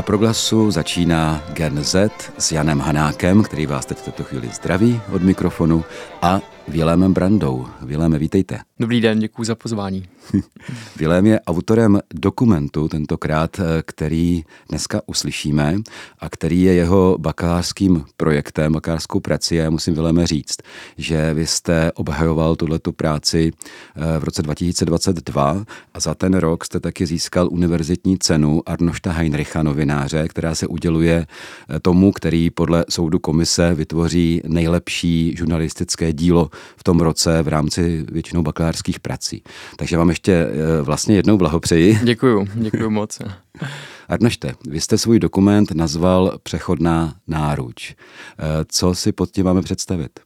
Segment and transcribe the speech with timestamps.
[0.00, 5.00] Na proglasu začíná Gen Z s Janem Hanákem, který vás teď v této chvíli zdraví
[5.12, 5.84] od mikrofonu
[6.22, 7.66] a Vilémem Brandou.
[7.82, 8.69] Viléme, vítejte.
[8.80, 10.08] Dobrý den, děkuji za pozvání.
[10.96, 15.76] Vilém je autorem dokumentu, tentokrát, eh, který dneska uslyšíme
[16.18, 19.54] a který je jeho bakalářským projektem, bakalářskou prací.
[19.54, 20.56] Já musím Viléme říct,
[20.96, 23.52] že vy jste obhajoval tuhletu práci
[23.96, 29.62] eh, v roce 2022 a za ten rok jste taky získal univerzitní cenu Arnošta Heinricha
[29.62, 36.84] novináře, která se uděluje eh, tomu, který podle soudu komise vytvoří nejlepší žurnalistické dílo v
[36.84, 39.42] tom roce v rámci většinou bakalářských prací.
[39.76, 41.98] Takže vám ještě eh, vlastně jednou blahopřeji.
[42.02, 43.18] Děkuju, děkuju moc.
[44.08, 47.94] Arnošte, vy jste svůj dokument nazval Přechodná náruč.
[47.94, 50.20] Eh, co si pod tím máme představit?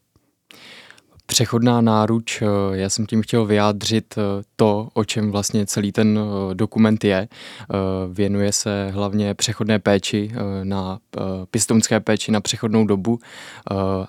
[1.26, 6.18] Přechodná náruč, eh, já jsem tím chtěl vyjádřit eh, to, o čem vlastně celý ten
[6.18, 7.28] eh, dokument je.
[8.12, 10.98] Věnuje se hlavně přechodné péči na
[11.50, 13.18] pěstounské péči na přechodnou dobu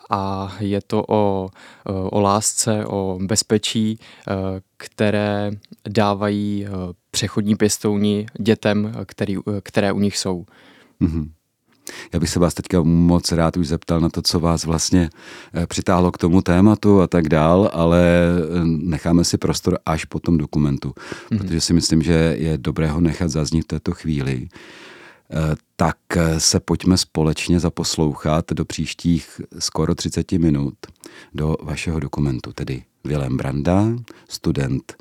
[0.10, 1.50] a je to o,
[1.86, 4.00] o lásce, o bezpečí,
[4.78, 5.52] které
[5.90, 6.68] dávají
[7.12, 10.46] přechodní pěstouni dětem, který, které u nich jsou.
[11.02, 11.30] Mm-hmm.
[12.14, 15.10] Já bych se vás teďka moc rád už zeptal na to, co vás vlastně
[15.54, 20.20] eh, přitáhlo k tomu tématu a tak dál, ale eh, necháme si prostor až po
[20.20, 21.38] tom dokumentu, mm-hmm.
[21.38, 24.48] protože si myslím, že je dobré ho nechat zaznít v této chvíli.
[25.32, 25.98] Eh, tak
[26.38, 30.74] se pojďme společně zaposlouchat do příštích skoro 30 minut
[31.34, 33.88] do vašeho dokumentu, tedy Vilém Branda,
[34.30, 34.96] student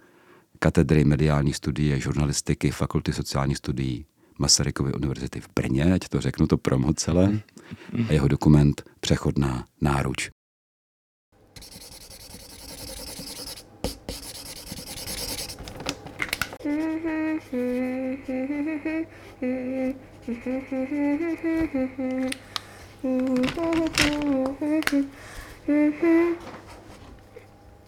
[0.58, 4.04] katedry mediálních studií a žurnalistiky Fakulty sociálních studií
[4.38, 7.40] Masarykovy univerzity v Brně, ať to řeknu to promo celé,
[8.08, 10.30] a jeho dokument Přechodná náruč.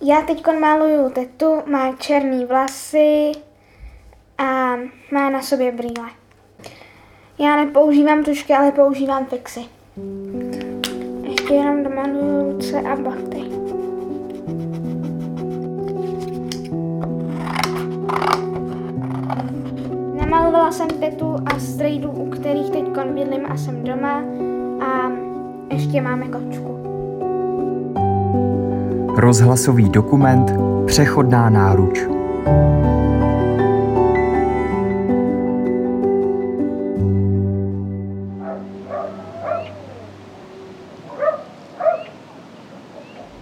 [0.03, 3.33] Já teď maluju tetu, má černý vlasy
[4.39, 4.77] a
[5.13, 6.26] má na sobě brýle.
[7.39, 9.61] Já nepoužívám tušky, ale používám fixy.
[11.23, 13.45] Ještě jenom domaluju ruce a bafty.
[20.21, 24.23] Namalovala jsem tetu a strejdu, u kterých teď bydlím a jsem doma
[24.87, 25.11] a
[25.75, 26.77] ještě máme kočku.
[29.17, 30.53] Rozhlasový dokument
[30.87, 32.07] Přechodná náruč.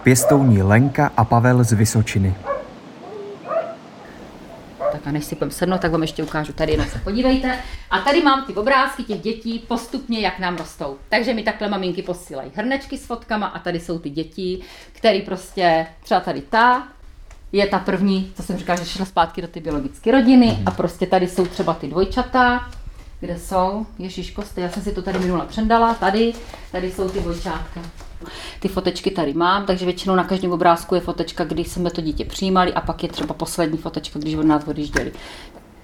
[0.05, 2.35] Pěstouní Lenka a Pavel z Vysočiny.
[4.91, 7.59] Tak a než si půjdeme sednout, tak vám ještě ukážu tady, jenom se podívejte.
[7.89, 10.97] A tady mám ty obrázky těch dětí postupně, jak nám rostou.
[11.09, 14.59] Takže mi takhle maminky posílají hrnečky s fotkama a tady jsou ty děti,
[14.91, 16.87] které prostě, třeba tady ta,
[17.51, 21.05] je ta první, co jsem říkala, že šla zpátky do ty biologické rodiny a prostě
[21.05, 22.69] tady jsou třeba ty dvojčata,
[23.19, 26.33] kde jsou, Ježíš já jsem si to tady minula přendala, tady,
[26.71, 27.81] tady jsou ty dvojčátka.
[28.59, 32.25] Ty fotečky tady mám, takže většinou na každém obrázku je fotečka, kdy jsme to dítě
[32.25, 35.11] přijímali a pak je třeba poslední fotečka, když od nás odjížděli.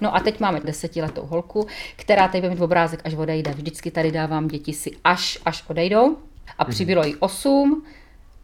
[0.00, 1.66] No a teď máme desetiletou holku,
[1.96, 3.50] která tady bude mít obrázek, až odejde.
[3.50, 6.16] Vždycky tady dávám děti si až, až odejdou.
[6.58, 6.70] A mhm.
[6.70, 7.82] přibylo jí osm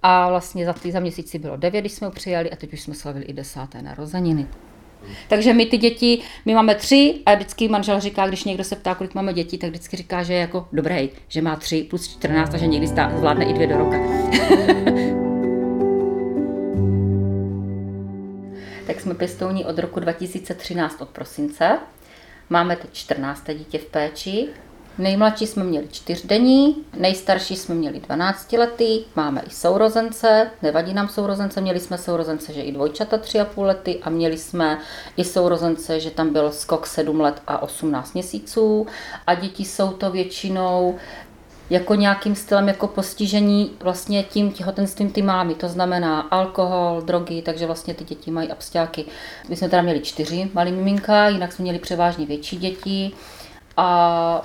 [0.02, 2.94] a vlastně za, za měsíc bylo devět, když jsme ho přijali a teď už jsme
[2.94, 4.46] slavili i desáté narozeniny.
[5.28, 8.94] Takže my ty děti, my máme tři a vždycky manžel říká, když někdo se ptá,
[8.94, 12.54] kolik máme dětí, tak vždycky říká, že je jako dobrý, že má tři plus 14
[12.54, 13.96] a že někdy zvládne i dvě do roka.
[18.86, 21.78] tak jsme pěstouni od roku 2013 od prosince.
[22.50, 24.48] Máme teď 14 dítě v péči
[24.98, 31.60] Nejmladší jsme měli čtyřdenní, nejstarší jsme měli 12 lety, máme i sourozence, nevadí nám sourozence,
[31.60, 34.78] měli jsme sourozence, že i dvojčata 3,5 lety a měli jsme
[35.16, 38.86] i sourozence, že tam byl skok 7 let a 18 měsíců
[39.26, 40.98] a děti jsou to většinou
[41.70, 47.66] jako nějakým stylem jako postižení vlastně tím těhotenstvím ty mámy, to znamená alkohol, drogy, takže
[47.66, 49.04] vlastně ty děti mají abstáky.
[49.48, 53.12] My jsme teda měli čtyři malý miminka, jinak jsme měli převážně větší děti
[53.76, 54.42] a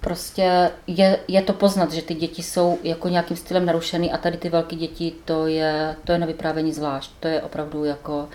[0.00, 4.38] prostě je, je to poznat, že ty děti jsou jako nějakým stylem narušený a tady
[4.38, 7.10] ty velké děti, to je, to je na vyprávění zvlášť.
[7.20, 8.28] To je opravdu jako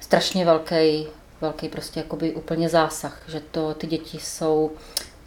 [0.00, 1.06] strašně velký,
[1.40, 4.70] velký prostě jakoby úplně zásah, že to ty děti jsou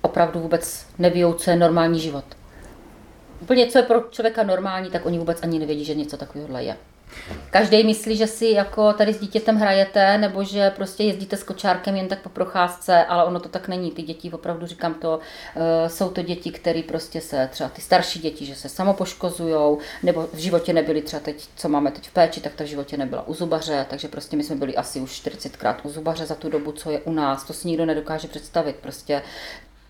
[0.02, 2.26] opravdu vůbec nevíjou, co je normální život.
[3.42, 6.78] Úplně co je pro člověka normální, tak oni vůbec ani nevědí, že něco takového je.
[7.50, 11.96] Každý myslí, že si jako tady s dítětem hrajete, nebo že prostě jezdíte s kočárkem
[11.96, 13.92] jen tak po procházce, ale ono to tak není.
[13.92, 18.20] Ty děti, opravdu říkám to, uh, jsou to děti, které prostě se, třeba ty starší
[18.20, 22.42] děti, že se samopoškozují, nebo v životě nebyly třeba teď, co máme teď v péči,
[22.42, 25.76] tak ta v životě nebyla u zubaře, takže prostě my jsme byli asi už 40krát
[25.84, 27.44] u zubaře za tu dobu, co je u nás.
[27.44, 28.76] To si nikdo nedokáže představit.
[28.76, 29.22] Prostě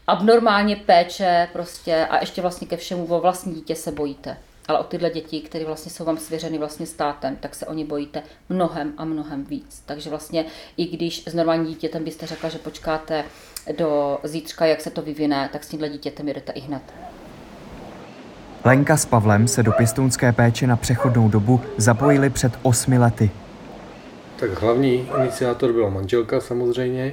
[0.08, 4.38] abnormálně péče prostě a ještě vlastně ke všemu o vlastní dítě se bojíte
[4.72, 7.86] ale o tyhle děti, které vlastně jsou vám svěřeny vlastně státem, tak se o ně
[7.86, 9.84] bojíte mnohem a mnohem víc.
[9.86, 10.46] Takže vlastně
[10.78, 13.24] i když s normálním dítětem byste řekla, že počkáte
[13.78, 16.82] do zítřka, jak se to vyvine, tak s tímhle dítětem jedete i hned.
[18.66, 23.32] Lenka s Pavlem se do pěstounské péče na přechodnou dobu zapojili před osmi lety.
[24.36, 27.12] Tak hlavní iniciátor byla manželka samozřejmě.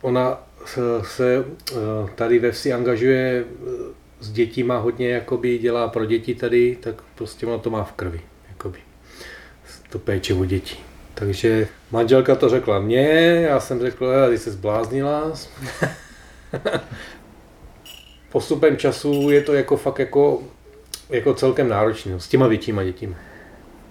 [0.00, 1.74] Ona se, se eh,
[2.14, 7.46] tady ve vsi angažuje eh, s dětma hodně jakoby dělá pro děti tady, tak prostě
[7.46, 8.20] ono to má v krvi.
[8.48, 8.78] Jakoby.
[9.90, 10.76] To péče o děti.
[11.14, 13.02] Takže manželka to řekla mně,
[13.48, 15.32] já jsem řekl, ty se zbláznila.
[18.32, 20.42] Postupem času je to jako fakt jako,
[21.08, 23.16] jako celkem náročné s těma většíma dětmi.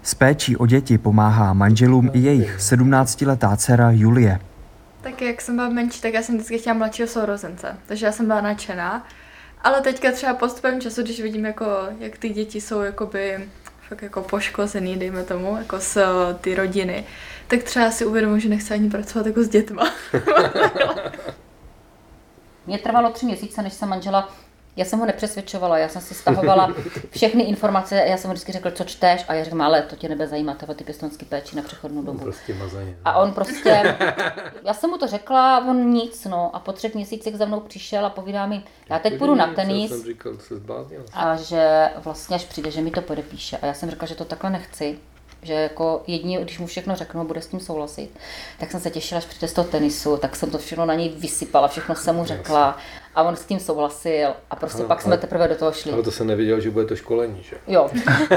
[0.02, 4.38] S péčí o děti pomáhá manželům i jejich 17-letá dcera Julie.
[5.00, 8.26] Tak jak jsem byla menší, tak já jsem vždycky chtěla mladšího sourozence, takže já jsem
[8.26, 9.06] byla nadšená.
[9.62, 11.66] Ale teďka třeba postupem času, když vidím, jako,
[11.98, 13.48] jak ty děti jsou jakoby
[13.88, 15.98] fakt jako poškozený, dejme tomu, jako z
[16.40, 17.04] ty rodiny,
[17.48, 19.92] tak třeba si uvědomuji, že nechci ani pracovat jako s dětma.
[22.66, 24.28] Mně trvalo tři měsíce, než jsem manžela
[24.76, 26.74] já jsem ho nepřesvědčovala, já jsem si stahovala
[27.10, 30.08] všechny informace, já jsem mu vždycky řekl, co čteš, a já řekl, ale to tě
[30.08, 32.18] nebe zajímá, to ty pěstonský péči na přechodnou dobu.
[32.18, 32.96] Prostě mazaně.
[33.04, 33.96] A on prostě,
[34.64, 38.06] já jsem mu to řekla, on nic, no, a po třech měsících za mnou přišel
[38.06, 39.90] a povídá mi, já teď půjdu na tenis.
[39.90, 40.54] Jsem říkal, se
[41.12, 43.56] a že vlastně až přijde, že mi to podepíše.
[43.56, 44.98] A já jsem řekla, že to takhle nechci,
[45.42, 48.10] že jako jedině, když mu všechno řeknu, bude s tím souhlasit,
[48.58, 51.08] tak jsem se těšila, až přijde z toho tenisu, tak jsem to všechno na něj
[51.08, 52.78] vysypala, všechno jsem mu řekla
[53.14, 55.92] a on s tím souhlasil a prostě ano, pak jsme teprve do toho šli.
[55.92, 57.56] Ale to jsem nevěděl, že bude to školení, že?
[57.66, 57.90] Jo,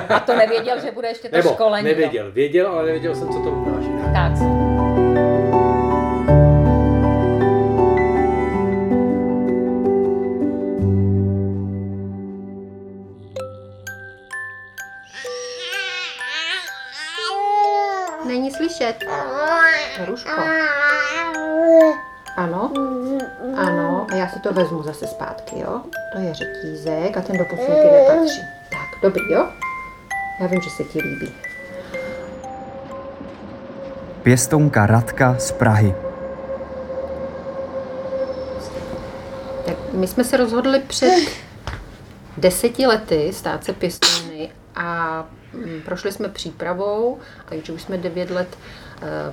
[0.10, 1.88] a to nevěděl, že bude ještě to Nebo, školení.
[1.88, 3.90] nevěděl, věděl, ale nevěděl jsem, co to obnáší.
[4.14, 4.64] Tak.
[18.54, 18.96] slyšet.
[20.06, 20.42] Ruško.
[22.36, 22.72] Ano,
[23.56, 25.82] ano, a já si to vezmu zase zpátky, jo?
[26.14, 28.42] To je řetízek a ten do posilky nepatří.
[28.70, 29.48] Tak, dobrý, jo?
[30.40, 31.34] Já vím, že se ti líbí.
[34.24, 35.96] Pěstounka Radka z Prahy.
[39.66, 41.16] Tak my jsme se rozhodli před
[42.38, 47.20] deseti lety stát se pěstouny a Mm, prošli jsme přípravou,
[47.50, 48.58] takže už jsme 9 let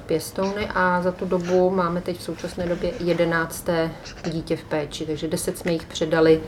[0.06, 3.66] pěstouny a za tu dobu máme teď v současné době 11.
[4.24, 6.40] dítě v péči, takže 10 jsme jich předali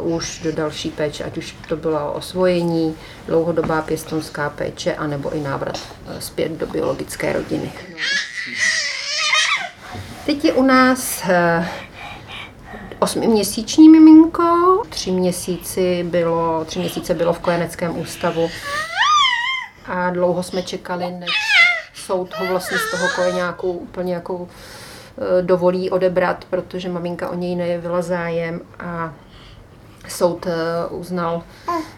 [0.00, 2.96] už do další péče, ať už to bylo osvojení,
[3.26, 7.72] dlouhodobá pěstounská péče, anebo i návrat eh, zpět do biologické rodiny.
[10.26, 11.68] Teď je u nás eh,
[12.98, 18.48] osmiměsíční miminko, tři, měsíci bylo, tři měsíce bylo v kojeneckém ústavu
[19.86, 21.45] a dlouho jsme čekali, než
[22.06, 27.56] soud ho vlastně z toho kojeňáku úplně jako e, dovolí odebrat, protože maminka o něj
[27.56, 29.14] nejevila zájem a
[30.08, 30.50] soud e,
[30.90, 31.42] uznal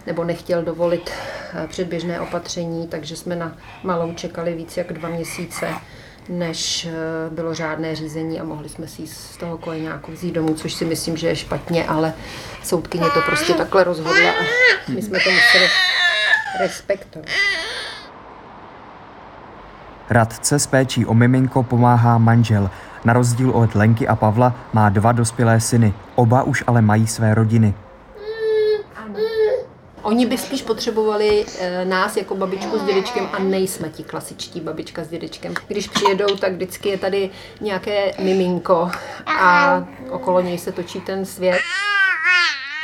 [0.06, 5.68] nebo nechtěl dovolit e, předběžné opatření, takže jsme na malou čekali víc jak dva měsíce
[6.28, 6.90] než eh,
[7.30, 11.16] bylo řádné řízení a mohli jsme si z toho kojeňáku vzít domů, což si myslím,
[11.16, 12.14] že je špatně, ale
[12.64, 14.42] soudkyně to prostě takhle rozhodla a
[14.88, 15.68] my jsme to museli
[16.60, 17.28] respektovat.
[20.10, 22.70] Radce s péčí o miminko pomáhá manžel.
[23.04, 25.94] Na rozdíl od Lenky a Pavla má dva dospělé syny.
[26.14, 27.74] Oba už ale mají své rodiny.
[30.02, 35.04] Oni by spíš potřebovali e, nás jako babičku s dědečkem a nejsme ti klasičtí babička
[35.04, 35.54] s dědečkem.
[35.68, 38.90] Když přijedou, tak vždycky je tady nějaké miminko
[39.26, 41.58] a okolo něj se točí ten svět.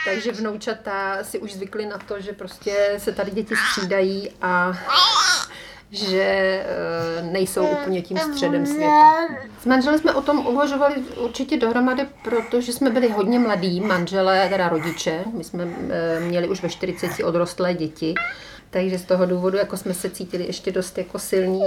[0.05, 4.73] Takže vnoučata si už zvykly na to, že prostě se tady děti střídají a
[5.95, 9.15] že e, nejsou úplně tím středem světa.
[9.63, 14.69] S manželem jsme o tom uvažovali určitě dohromady, protože jsme byli hodně mladí, manželé, teda
[14.69, 15.25] rodiče.
[15.33, 18.15] My jsme e, měli už ve 40 odrostlé děti,
[18.71, 21.63] takže z toho důvodu jako jsme se cítili ještě dost jako silní.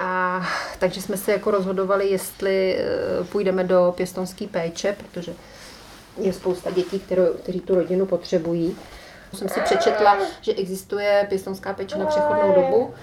[0.00, 0.42] A
[0.78, 5.34] takže jsme se jako rozhodovali, jestli e, půjdeme do pěstonské péče, protože
[6.18, 8.76] je spousta dětí, kterou, kteří tu rodinu potřebují.
[9.34, 12.94] Jsem si přečetla, že existuje pěstonská péče na přechodnou dobu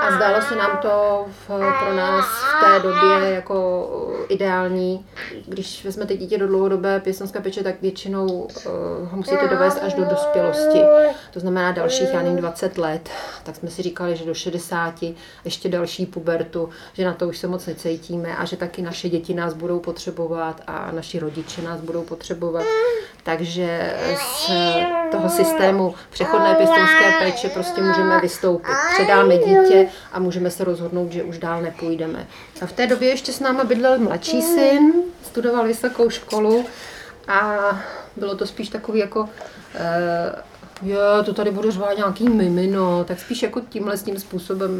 [0.00, 1.46] a zdálo se nám to v,
[1.84, 3.88] pro nás v té době jako
[4.28, 5.06] ideální.
[5.46, 8.48] Když vezmete dítě do dlouhodobé pěstonská péče, tak většinou uh,
[9.10, 10.80] ho musíte dovést až do dospělosti.
[11.30, 13.10] To znamená dalších, já nevím, 20 let.
[13.42, 14.94] Tak jsme si říkali, že do 60,
[15.44, 19.34] ještě další pubertu, že na to už se moc necítíme a že taky naše děti
[19.34, 22.64] nás budou potřebovat a naši rodiče nás budou potřebovat.
[23.22, 24.50] Takže z
[25.10, 28.72] toho systému přechodné pěstounské péče prostě můžeme vystoupit.
[28.94, 32.26] Předáme dítě a můžeme se rozhodnout, že už dál nepůjdeme.
[32.62, 36.66] A v té době ještě s náma bydlel mladší syn, studoval vysokou školu
[37.28, 37.58] a
[38.16, 39.28] bylo to spíš takový jako
[39.74, 40.42] eh,
[40.82, 44.70] jo, to tady budu řvát nějaký mimino, tak spíš jako tímhle s tím způsobem,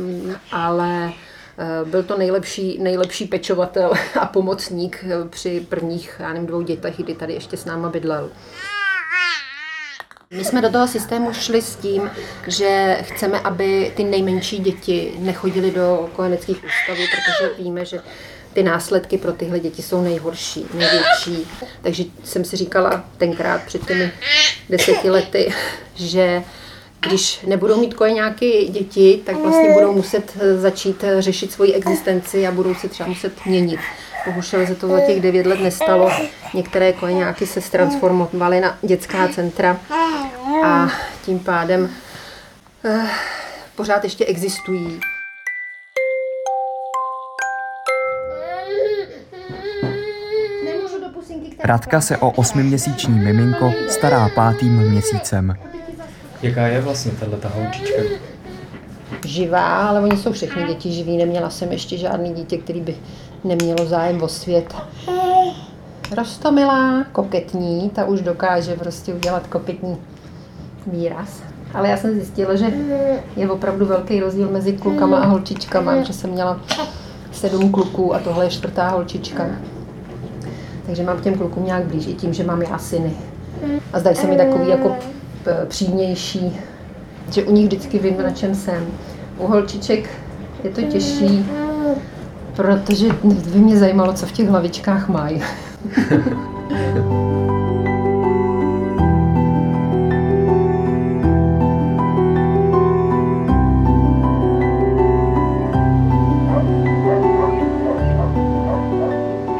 [0.52, 1.12] ale
[1.84, 7.14] byl to nejlepší, nejlepší pečovatel a pomocník eh, při prvních, já nevím, dvou dětech, kdy
[7.14, 8.30] tady ještě s náma bydlel.
[10.30, 12.10] My jsme do toho systému šli s tím,
[12.46, 18.00] že chceme, aby ty nejmenší děti nechodily do kojeneckých ústavů, protože víme, že
[18.52, 21.48] ty následky pro tyhle děti jsou nejhorší, největší.
[21.82, 24.12] Takže jsem si říkala tenkrát před těmi
[24.70, 25.54] deseti lety,
[25.94, 26.42] že
[27.06, 32.74] když nebudou mít kojeňáky děti, tak vlastně budou muset začít řešit svoji existenci a budou
[32.74, 33.80] se třeba muset měnit.
[34.26, 36.10] Bohužel se to za těch devět let nestalo.
[36.54, 39.80] Některé kojeňáky se transformovaly na dětská centra
[40.64, 40.90] a
[41.24, 41.90] tím pádem
[42.84, 43.06] eh,
[43.76, 45.00] pořád ještě existují.
[51.64, 55.56] Radka se o osmiměsíční miminko stará pátým měsícem.
[56.42, 58.02] Jaká je vlastně tato holčička?
[59.26, 61.16] Živá, ale oni jsou všechny děti živí.
[61.16, 62.96] Neměla jsem ještě žádný dítě, který by
[63.44, 64.74] nemělo zájem o svět.
[66.16, 69.96] Rostomilá, koketní, ta už dokáže prostě udělat koketní
[70.86, 71.42] výraz.
[71.74, 72.66] Ale já jsem zjistila, že
[73.36, 76.60] je opravdu velký rozdíl mezi klukama a holčičkama, že jsem měla
[77.32, 79.46] sedm kluků a tohle je čtvrtá holčička.
[80.86, 83.12] Takže mám k těm klukům nějak blíž i tím, že mám já syny.
[83.92, 84.96] A zdají se mi takový jako
[85.68, 86.60] přímější,
[87.30, 88.86] že u nich vždycky vím, na čem jsem.
[89.38, 90.08] U holčiček
[90.64, 91.46] je to těžší,
[92.56, 93.08] protože
[93.52, 95.42] by mě zajímalo, co v těch hlavičkách mají.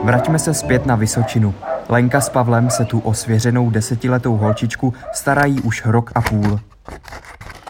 [0.04, 1.54] Vraťme se zpět na Vysočinu.
[1.92, 6.60] Lenka s Pavlem se tu o svěřenou desetiletou holčičku starají už rok a půl.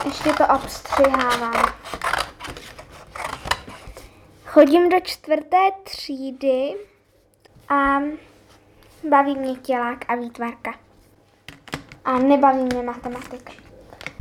[0.04, 1.64] Ještě to obstřihávám.
[4.46, 6.74] Chodím do čtvrté třídy
[7.68, 7.98] a
[9.10, 10.74] baví mě tělák a výtvarka.
[12.04, 13.52] A nebaví mě matematika,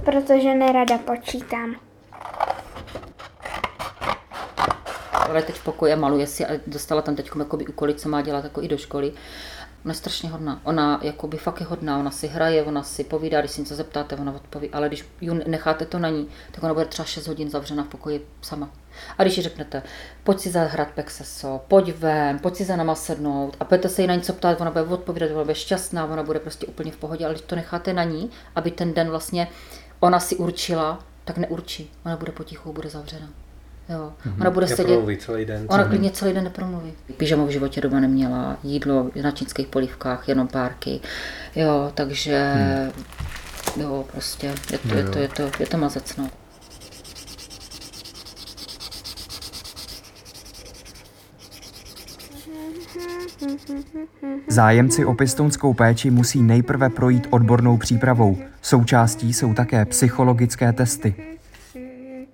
[0.05, 1.75] protože nerada počítám.
[5.31, 8.21] ale teď v pokoji a maluje si a dostala tam teď jakoby úkoly, co má
[8.21, 9.13] dělat jako i do školy.
[9.85, 10.61] Ona je strašně hodná.
[10.63, 14.15] Ona jakoby fakt je hodná, ona si hraje, ona si povídá, když si něco zeptáte,
[14.15, 17.49] ona odpoví, ale když ju necháte to na ní, tak ona bude třeba 6 hodin
[17.49, 18.69] zavřena v pokoji sama.
[19.17, 19.83] A když ji řeknete,
[20.23, 24.07] pojď si zahrát Pexeso, pojď ven, pojď si za náma sednout a budete se jí
[24.07, 27.25] na něco ptát, ona bude odpovídat, ona bude šťastná, ona bude prostě úplně v pohodě,
[27.25, 29.47] ale když to necháte na ní, aby ten den vlastně
[29.99, 31.91] ona si určila, tak neurčí.
[32.05, 33.29] Ona bude potichu, bude zavřena.
[33.91, 34.13] Jo.
[34.41, 34.99] Ona bude sedět.
[35.19, 35.65] celý den.
[35.67, 36.93] Ona klidně celý den nepromluví.
[37.17, 40.99] Pyžamo v životě doma neměla, jídlo na čínských polívkách, jenom párky.
[41.55, 42.91] Jo, takže hmm.
[43.83, 46.29] jo, prostě je to, je to, je to, je to mazec, no.
[54.47, 58.37] Zájemci o pěstounskou péči musí nejprve projít odbornou přípravou.
[58.61, 61.30] Součástí jsou také psychologické testy.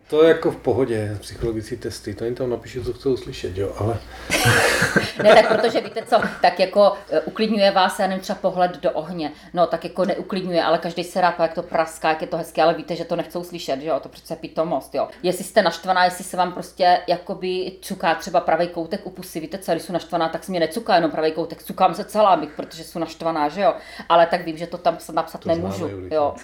[0.08, 3.74] To je jako v pohodě, psychologické testy, to jim tam napíšu, co chcou slyšet, jo,
[3.78, 4.00] ale...
[5.24, 8.92] ne, tak protože víte co, tak jako e, uklidňuje vás, já nevím, třeba pohled do
[8.92, 12.38] ohně, no tak jako neuklidňuje, ale každý se rád, jak to praská, jak je to
[12.38, 15.08] hezké, ale víte, že to nechcou slyšet, že jo, to přece pitomost, jo.
[15.24, 19.58] Jestli jste naštvaná, jestli se vám prostě jakoby cuká třeba pravý koutek u pusy, víte
[19.58, 22.52] co, když jsou naštvaná, tak se mě necuká jenom pravý koutek, cukám se celá, bych,
[22.56, 23.74] protože jsou naštvaná, že jo,
[24.10, 26.36] ale tak vím, že to tam napsat to nemůžu, známe, jo.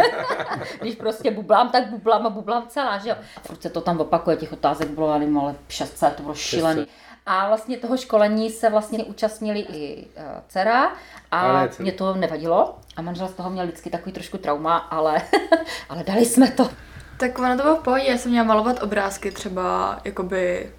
[0.80, 3.16] když prostě bublám, tak bublám a bublám celá že jo.
[3.46, 6.86] Furt se to tam opakuje, těch otázek bylo, nevím, ale 600, to bylo šílený.
[7.26, 10.92] A vlastně toho školení se vlastně účastnili i uh, dcera
[11.30, 12.78] a mě to nevadilo.
[12.96, 15.22] A manžel z toho měl vždycky takový trošku trauma, ale,
[15.88, 16.70] ale dali jsme to.
[17.16, 20.72] Tak ono to bylo v pohodě, já jsem měla malovat obrázky třeba, jakoby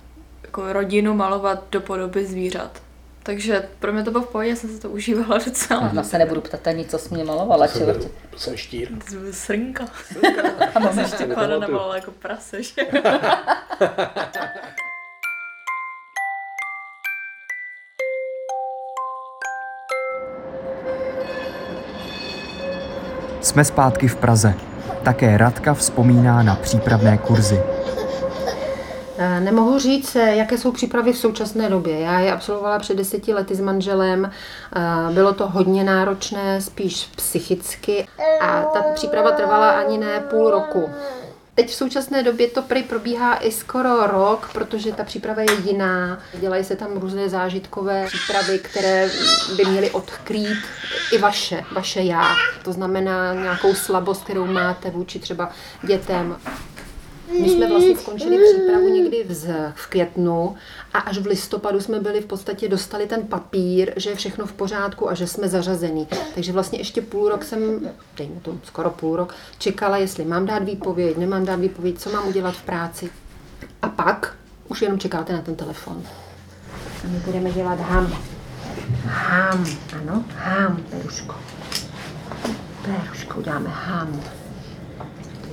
[0.44, 2.82] jako rodinu malovat do podoby zvířat.
[3.24, 5.92] Takže pro mě to bylo v pohodě, jsem se to užívala docela.
[5.94, 7.94] Já se nebudu ptat ani, co jsi mě malovala, To tě.
[8.30, 8.90] to jsem štír.
[9.10, 9.86] To byl srnka.
[10.76, 11.24] A mám Jsem ještě
[11.94, 12.82] jako prase, že?
[23.42, 24.54] Jsme zpátky v Praze.
[25.04, 27.62] Také Radka vzpomíná na přípravné kurzy.
[29.40, 32.00] Nemohu říct, jaké jsou přípravy v současné době.
[32.00, 34.32] Já je absolvovala před deseti lety s manželem.
[35.12, 38.08] Bylo to hodně náročné, spíš psychicky.
[38.42, 40.90] A ta příprava trvala ani ne půl roku.
[41.56, 46.20] Teď v současné době to prý probíhá i skoro rok, protože ta příprava je jiná.
[46.34, 49.10] Dělají se tam různé zážitkové přípravy, které
[49.58, 50.58] by měly odkrýt
[51.12, 52.36] i vaše, vaše já.
[52.64, 55.52] To znamená nějakou slabost, kterou máte vůči třeba
[55.84, 56.38] dětem,
[57.40, 60.56] my jsme vlastně skončili přípravu někdy v, v květnu
[60.94, 64.54] a až v listopadu jsme byli v podstatě dostali ten papír, že je všechno v
[64.54, 66.08] pořádku a že jsme zařazení.
[66.36, 70.64] Takže vlastně ještě půl rok jsem, dejme tomu skoro půl rok, čekala, jestli mám dát
[70.64, 73.10] výpověď, nemám dát výpověď, co mám udělat v práci.
[73.82, 74.36] A pak
[74.68, 76.04] už jenom čekáte na ten telefon.
[77.04, 78.18] A my budeme dělat ham.
[79.06, 79.66] Ham,
[80.02, 81.36] ano, ham, Peruško.
[82.86, 84.22] Peruško, uděláme ham.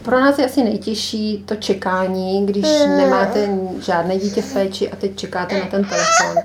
[0.08, 5.16] Pro nás je asi nejtěžší to čekání, když nemáte žádné dítě v péči a teď
[5.16, 6.42] čekáte na ten telefon,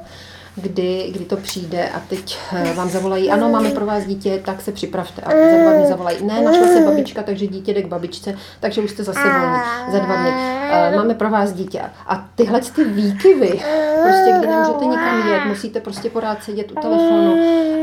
[0.56, 4.62] kdy, kdy to přijde a teď eh, vám zavolají, ano, máme pro vás dítě, tak
[4.62, 5.22] se připravte.
[5.22, 8.82] A za dva dny zavolají, ne, našla se babička, takže dítě jde k babičce, takže
[8.82, 9.58] už jste zase volní.
[9.92, 10.30] Za dva dny,
[10.72, 11.82] "Eh, máme pro vás dítě.
[12.08, 13.62] A tyhle ty výkyvy,
[14.04, 17.36] prostě kdy nemůžete nikam jet, musíte prostě pořád sedět u telefonu,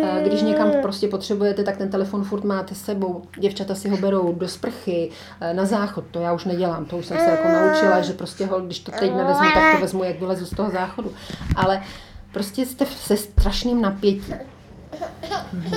[0.02, 3.22] Eh, když někam prostě potřebujete, tak ten telefon furt máte s sebou.
[3.38, 5.10] Děvčata si ho berou do sprchy,
[5.40, 8.46] eh, na záchod, to já už nedělám, to už jsem se jako naučila, že prostě
[8.46, 11.12] ho, když to teď nevezmu, tak to vezmu, jak vylezu z toho záchodu.
[11.56, 11.82] Ale
[12.32, 14.34] prostě jste v- se strašným napětí.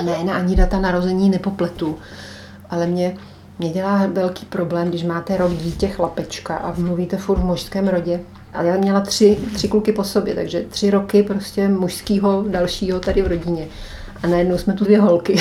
[0.03, 1.97] Jména ani data narození nepopletu,
[2.69, 3.17] ale mě,
[3.59, 8.19] mě dělá velký problém, když máte rok dítě chlapečka a mluvíte furt v mužském rodě.
[8.53, 13.21] A já měla tři, tři kluky po sobě, takže tři roky prostě mužského dalšího tady
[13.21, 13.67] v rodině.
[14.23, 15.35] A najednou jsme tu dvě holky.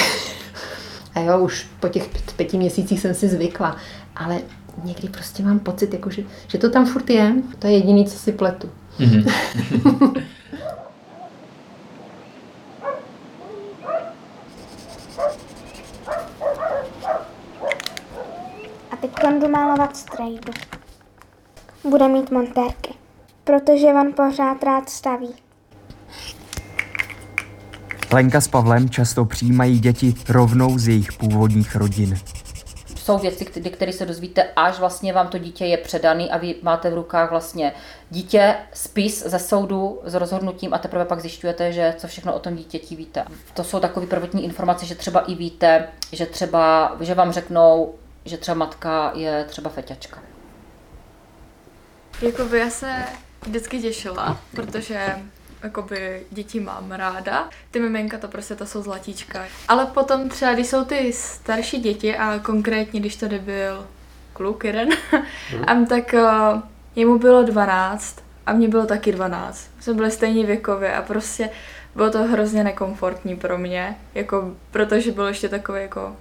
[1.15, 3.77] A jo, už po těch pět- pěti měsících jsem si zvykla.
[4.17, 4.39] Ale
[4.85, 7.33] někdy prostě mám pocit, jako že, že to tam furt je.
[7.59, 8.69] To je jediný, co si pletu.
[9.01, 9.03] A
[19.03, 19.11] teď
[19.41, 20.53] jdu malovat strejdu.
[21.85, 22.95] Bude mít montérky,
[23.45, 25.35] protože on pořád rád staví.
[28.13, 32.19] Lenka s Pavlem často přijímají děti rovnou z jejich původních rodin.
[32.97, 36.55] jsou věci, kdy- které se dozvíte, až vlastně vám to dítě je předaný a vy
[36.63, 37.73] máte v rukách vlastně
[38.11, 42.57] dítě, spis ze soudu s rozhodnutím a teprve pak zjišťujete, že co všechno o tom
[42.57, 43.25] dítěti víte.
[43.55, 48.37] To jsou takové prvotní informace, že třeba i víte, že třeba, že vám řeknou, že
[48.37, 50.19] třeba matka je třeba feťačka.
[52.23, 53.05] Jakoby já se
[53.47, 55.17] vždycky těšila, protože
[55.63, 57.49] jakoby děti mám ráda.
[57.71, 59.45] Ty miminka to prostě to jsou zlatíčka.
[59.69, 63.87] Ale potom třeba, když jsou ty starší děti a konkrétně, když tady byl
[64.33, 64.89] kluk jeden,
[65.67, 66.61] a tak uh,
[66.97, 69.71] jemu bylo 12 a mně bylo taky 12.
[69.81, 71.51] Jsme byli stejně věkově a prostě
[71.95, 76.17] bylo to hrozně nekomfortní pro mě, jako, protože byl ještě takový jako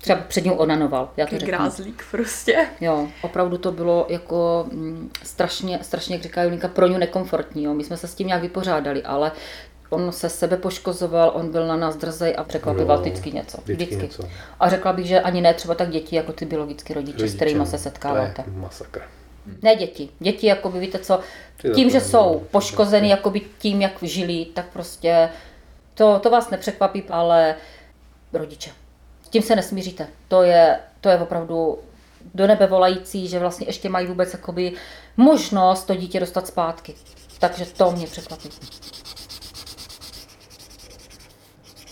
[0.00, 1.46] Třeba před ním onanoval, já to řeknu.
[1.46, 2.66] grázlík prostě.
[2.80, 7.64] Jo, opravdu to bylo jako mm, strašně, strašně, jak říká Julinka, pro ně nekomfortní.
[7.64, 7.74] Jo.
[7.74, 9.32] My jsme se s tím nějak vypořádali, ale
[9.90, 13.58] on se sebe poškozoval, on byl na nás drzej a překvapival Jo, vždycky něco.
[13.64, 14.22] vždycky něco.
[14.60, 17.66] A řekla bych, že ani ne třeba tak děti, jako ty biologické rodiče, s kterými
[17.66, 18.42] se setkáváte.
[18.42, 19.02] To je masakr.
[19.62, 20.08] Ne děti.
[20.18, 21.20] Děti, jako by víte co,
[21.62, 25.28] Ty tím, že jsou poškozeny, jako by tím, jak žili, tak prostě
[25.94, 27.54] to, to vás nepřekvapí, ale
[28.32, 28.70] rodiče.
[29.28, 30.06] S tím se nesmíříte.
[30.28, 31.78] To je, to je opravdu
[32.34, 34.72] do nebe volající, že vlastně ještě mají vůbec jakoby
[35.16, 36.94] možnost to dítě dostat zpátky.
[37.38, 38.48] Takže to mě překvapí.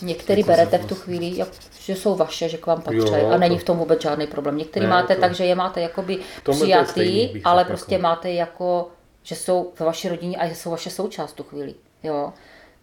[0.03, 1.49] Některý Jako berete v tu chvíli, jak,
[1.81, 4.27] že jsou vaše, že k vám patří Jo, a není to- v tom vůbec žádný
[4.27, 4.57] problém.
[4.59, 6.19] Některý Ne, máte to- tak, že je máte jakoby
[6.51, 8.03] přijatý, stejný, ale řekl, prostě jako.
[8.03, 8.89] máte jako,
[9.23, 11.75] že jsou ve vaší rodině a že jsou vaše součást tu chvíli.
[12.03, 12.33] Jo.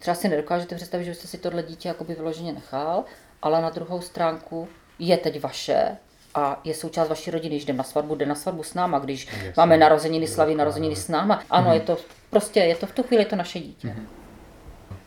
[0.04, 3.04] Třeba si nedokážete představit, že byste si tohle dítě jakoby vyloženě nechal,
[3.42, 5.96] ale na druhou stránku je teď vaše
[6.34, 9.28] a je součást vaší rodiny, když jdem na svatbu, jde na svatbu s náma, když
[9.56, 11.42] máme narozeniny, slaví narozeniny s náma.
[11.50, 11.98] Ano, je to
[12.30, 13.96] prostě, je to v tu chvíli je to naše dítě.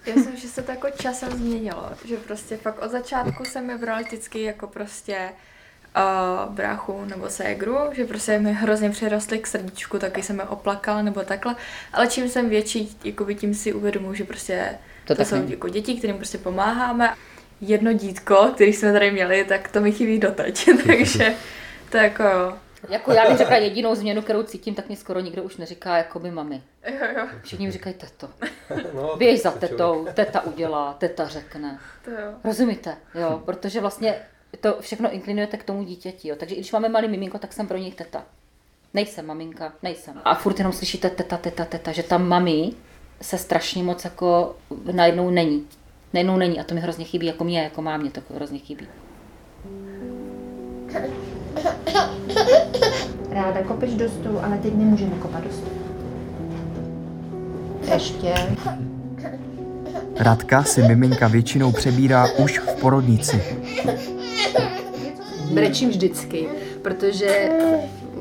[0.05, 3.77] Já jsem, že se to jako časem změnilo, že prostě fakt od začátku jsem je
[3.77, 5.29] vždycky jako prostě
[5.95, 11.01] uh, bráchu nebo ségru, že prostě mi hrozně přirostly k srdíčku, taky jsem je oplakala
[11.01, 11.55] nebo takhle,
[11.93, 14.69] ale čím jsem větší, jakoby tím si uvědomuji, že prostě
[15.05, 17.13] to, to jsou jako děti, kterým prostě pomáháme.
[17.61, 21.33] Jedno dítko, který jsme tady měli, tak to mi chybí doteď, takže
[21.91, 22.53] to jako jo.
[22.89, 26.19] Jako já bych řekla jedinou změnu, kterou cítím, tak mě skoro nikdo už neříká jako
[26.19, 26.61] by mami.
[26.87, 27.27] Jo, jo.
[27.43, 28.29] Všichni mi říkají teto.
[28.93, 31.79] No, Běž za tetou, teta udělá, teta řekne.
[32.05, 32.33] To jo.
[32.43, 32.97] Rozumíte?
[33.15, 34.15] Jo, protože vlastně
[34.61, 36.27] to všechno inklinujete k tomu dítěti.
[36.27, 36.35] Jo.
[36.39, 38.23] Takže i když máme malý miminko, tak jsem pro něj teta.
[38.93, 40.21] Nejsem maminka, nejsem.
[40.25, 42.71] A furt jenom slyšíte teta, teta, teta, že tam mami
[43.21, 44.55] se strašně moc jako
[44.91, 45.67] najednou není.
[46.13, 48.87] Najednou není a to mi hrozně chybí, jako mě, jako mámě to hrozně chybí.
[53.29, 55.71] Ráda kopeš do stolu, ale teď nemůžeme kopat do stolu.
[57.93, 58.33] Ještě.
[60.15, 63.57] Radka si miminka většinou přebírá už v porodnici.
[65.51, 66.49] Brečím vždycky,
[66.81, 67.49] protože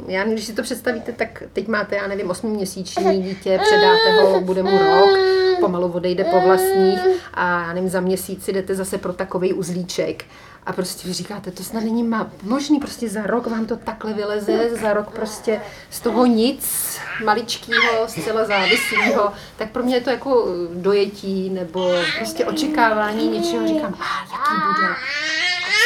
[0.09, 4.63] já když si to představíte, tak teď máte, já nevím, osmiměsíční dítě, předáte ho, bude
[4.63, 5.19] mu rok,
[5.61, 7.01] pomalu odejde po vlastních
[7.35, 10.25] a já nevím, za měsíc si jdete zase pro takový uzlíček.
[10.67, 14.13] A prostě vy říkáte, to snad není má možný, prostě za rok vám to takhle
[14.13, 20.11] vyleze, za rok prostě z toho nic, maličkého, zcela závislého, tak pro mě je to
[20.11, 24.95] jako dojetí nebo prostě očekávání něčeho, říkám, a jaký bude,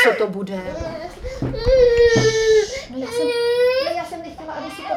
[0.04, 0.60] co to bude.
[2.90, 3.28] No já jsem,
[3.96, 4.94] já jsem nechtěla, aby si to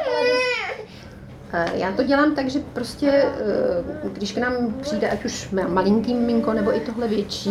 [1.72, 6.52] já to dělám tak, že prostě, eh, když k nám přijde ať už malinký miminko
[6.52, 7.50] nebo i tohle větší,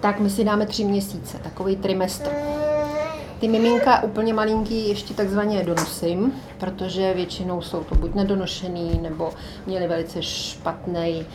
[0.00, 2.30] tak my si dáme tři měsíce, takový trimestr.
[3.40, 9.30] Ty miminka úplně malinký ještě takzvaně donosím, protože většinou jsou to buď nedonošený, nebo
[9.66, 11.26] měli velice špatný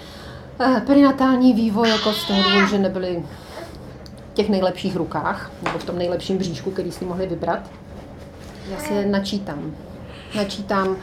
[0.59, 3.46] eh, perinatální vývoj, jako z toho důvodu, že nebyli v
[4.37, 7.59] těch nejlepších rukách, nebo v tom nejlepším bříšku, který si mohli vybrat.
[8.71, 9.71] Já se načítám.
[10.35, 10.95] Načítám uh,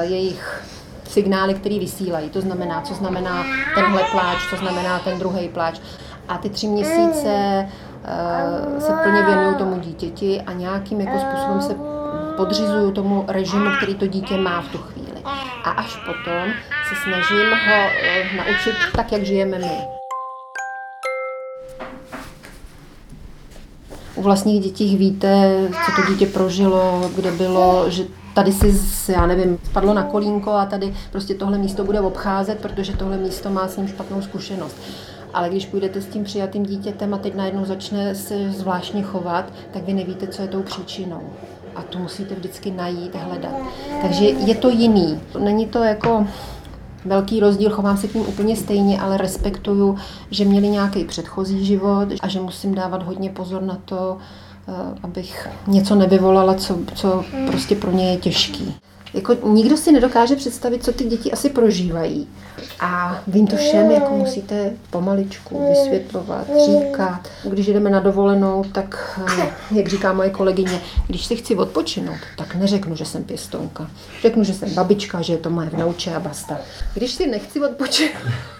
[0.00, 0.64] jejich
[1.08, 2.30] signály, které vysílají.
[2.30, 5.80] To znamená, co znamená tenhle pláč, co znamená ten druhý pláč.
[6.28, 11.74] A ty tři měsíce uh, se plně věnuju tomu dítěti a nějakým jako způsobem se
[12.36, 15.20] podřizuju tomu režimu, který to dítě má v tu chvíli.
[15.64, 16.52] A až potom
[16.88, 19.99] se snažím ho uh, naučit tak, jak žijeme my.
[24.20, 28.04] U vlastních dětí víte, co to dítě prožilo, kde bylo, že
[28.34, 32.96] tady si, já nevím, spadlo na kolínko a tady prostě tohle místo bude obcházet, protože
[32.96, 34.76] tohle místo má s ním špatnou zkušenost.
[35.34, 39.84] Ale když půjdete s tím přijatým dítětem a teď najednou začne se zvláštně chovat, tak
[39.84, 41.22] vy nevíte, co je tou příčinou.
[41.76, 43.52] A to musíte vždycky najít, hledat.
[44.02, 45.20] Takže je to jiný.
[45.38, 46.26] Není to jako
[47.04, 49.96] velký rozdíl, chovám se k ním úplně stejně, ale respektuju,
[50.30, 54.18] že měli nějaký předchozí život a že musím dávat hodně pozor na to,
[54.68, 58.74] eh, abych něco nevyvolala, co, co prostě pro ně je těžký.
[59.14, 62.28] Jako nikdo si nedokáže představit, co ty děti asi prožívají.
[62.80, 67.20] A vím to všem, jako musíte pomaličku vysvětlovat, říkat.
[67.44, 72.54] Když jdeme na dovolenou, tak, eh, jak říká moje kolegyně, když si chci odpočinout, tak
[72.54, 73.90] neřeknu, že jsem pěstounka.
[74.22, 76.58] Řeknu, že jsem babička, že je to moje vnouče a basta.
[76.94, 78.12] Když si nechci odpočinout,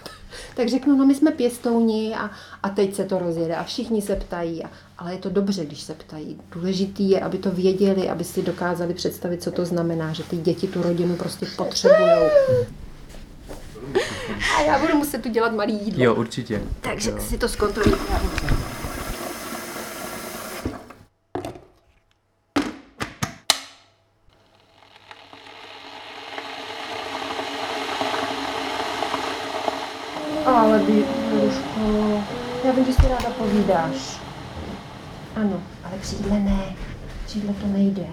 [0.55, 2.29] tak řeknu, no my jsme pěstouni a,
[2.63, 4.63] a teď se to rozjede a všichni se ptají.
[4.63, 4.69] A,
[5.01, 6.39] ale je to dobře, když se ptají.
[6.51, 10.67] Důležitý je, aby to věděli, aby si dokázali představit, co to znamená, že ty děti
[10.67, 12.09] tu rodinu prostě potřebují.
[14.57, 16.03] A já budu muset tu dělat malý jídlo.
[16.03, 16.61] Jo, určitě.
[16.81, 17.17] Takže jo.
[17.19, 18.01] si to zkontroluji.
[30.45, 32.23] Ale Běruško,
[32.65, 34.30] já vím, že si ráda povídáš.
[35.35, 36.59] Ano, ale při jídle ne.
[37.25, 38.03] Při jídle to nejde.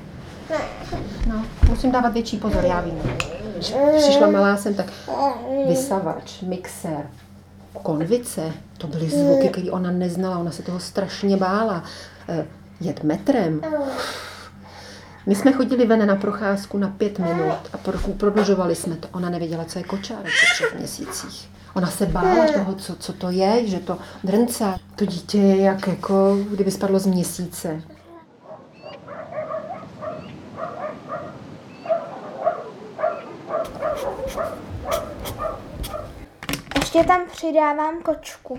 [1.26, 2.98] No, musím dávat větší pozor, já vím.
[3.54, 4.92] Když přišla malá jsem, tak
[5.68, 7.10] vysavač, mixer,
[7.82, 11.84] konvice, to byly zvuky, které ona neznala, ona se toho strašně bála.
[12.28, 12.46] Eh,
[12.80, 13.60] Jet metrem.
[15.28, 19.08] My jsme chodili ven na procházku na pět minut a pro- prodlužovali jsme to.
[19.12, 21.48] Ona nevěděla, co je kočárek po třech měsících.
[21.74, 24.76] Ona se bála toho, co, co to je, že to drncá.
[24.96, 27.82] To dítě je jak jako, kdyby spadlo z měsíce.
[36.76, 38.58] Ještě tam přidávám kočku.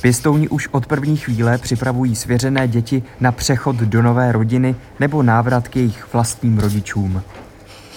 [0.00, 5.68] Pěstouni už od první chvíle připravují svěřené děti na přechod do nové rodiny nebo návrat
[5.68, 7.22] k jejich vlastním rodičům.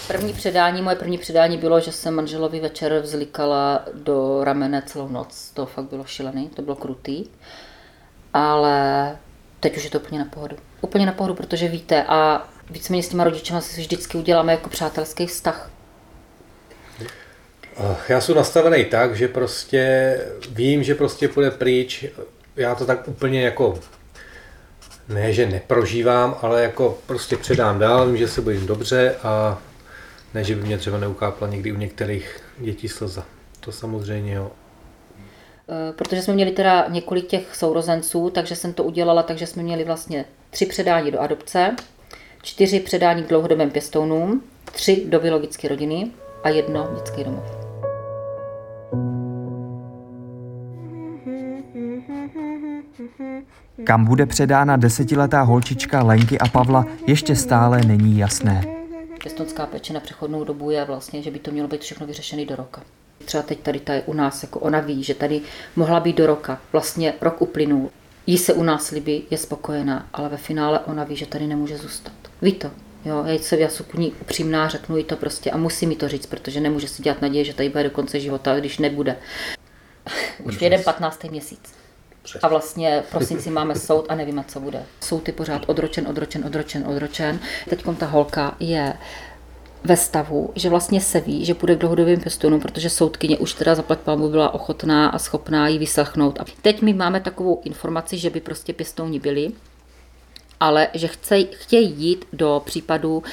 [0.08, 5.52] První předání, moje první předání bylo, že jsem manželovi večer vzlikala do ramene celou noc.
[5.54, 7.26] To fakt bylo šílený, to bylo krutý.
[8.34, 9.18] ale
[9.60, 10.56] teď už je to úplně na pohodu.
[10.82, 15.26] Úplně na pohodu, protože víte a víceméně s těma rodičema si vždycky uděláme jako přátelský
[15.28, 15.72] vztah.
[18.10, 20.16] Já jsem nastavený tak, že prostě
[20.50, 22.06] vím, že prostě půjde pryč.
[22.56, 23.80] Já to tak úplně jako
[25.10, 29.62] ne, že neprožívám, ale jako prostě předám dál, vím, že se bojím dobře a
[30.34, 33.26] ne, že by mě třeba neukápla někdy u některých dětí slza.
[33.60, 34.52] To samozřejmě jo.
[35.70, 39.84] Eh, protože jsme měli teda několik těch sourozenců, takže jsem to udělala, takže jsme měli
[39.84, 41.76] vlastně tři předání do adopce,
[42.42, 46.12] čtyři předání k dlouhodobým pěstounům, tři do biologické rodiny
[46.44, 47.59] a jedno dětský domov.
[53.84, 58.66] Kam bude předána desetiletá holčička Lenky a Pavla, ještě stále není jasné.
[59.22, 62.56] Pěstonská péče na přechodnou dobu je vlastně, že by to mělo být všechno vyřešené do
[62.56, 62.82] roka.
[63.26, 65.42] Třeba teď tady ta je u nás, jako ona ví, že tady
[65.76, 66.62] mohla být do roka.
[66.72, 67.90] Vlastně rok uplynul.
[68.28, 71.78] Jí se u nás líbí, je spokojená, ale ve finále ona ví, že tady nemůže
[71.78, 72.14] zůstat.
[72.42, 72.72] Ví to.
[73.06, 75.96] Jo, já, se, já jsem k ní upřímná, řeknu jí to prostě a musí mi
[75.96, 79.16] to říct, protože nemůže si dělat naděje, že tady bude do konce života, když nebude.
[80.44, 81.24] Už jeden 15.
[81.24, 81.79] měsíc.
[82.42, 84.84] A vlastně v prosinci máme soud a nevíme, co bude.
[85.02, 87.40] Soud je pořád odročen, odročen, odročen, odročen.
[87.70, 88.94] Teď ta holka je
[89.84, 93.76] ve stavu, že vlastně se ví, že půjde k dlouhodobým pěstounům, protože soudkyně už teda
[93.76, 96.40] zaplať palmu byla ochotná a schopná ji vyslechnout.
[96.40, 99.52] A teď my máme takovou informaci, že by prostě pěstouni byli,
[100.60, 103.24] ale že chce, chtějí jít do případu,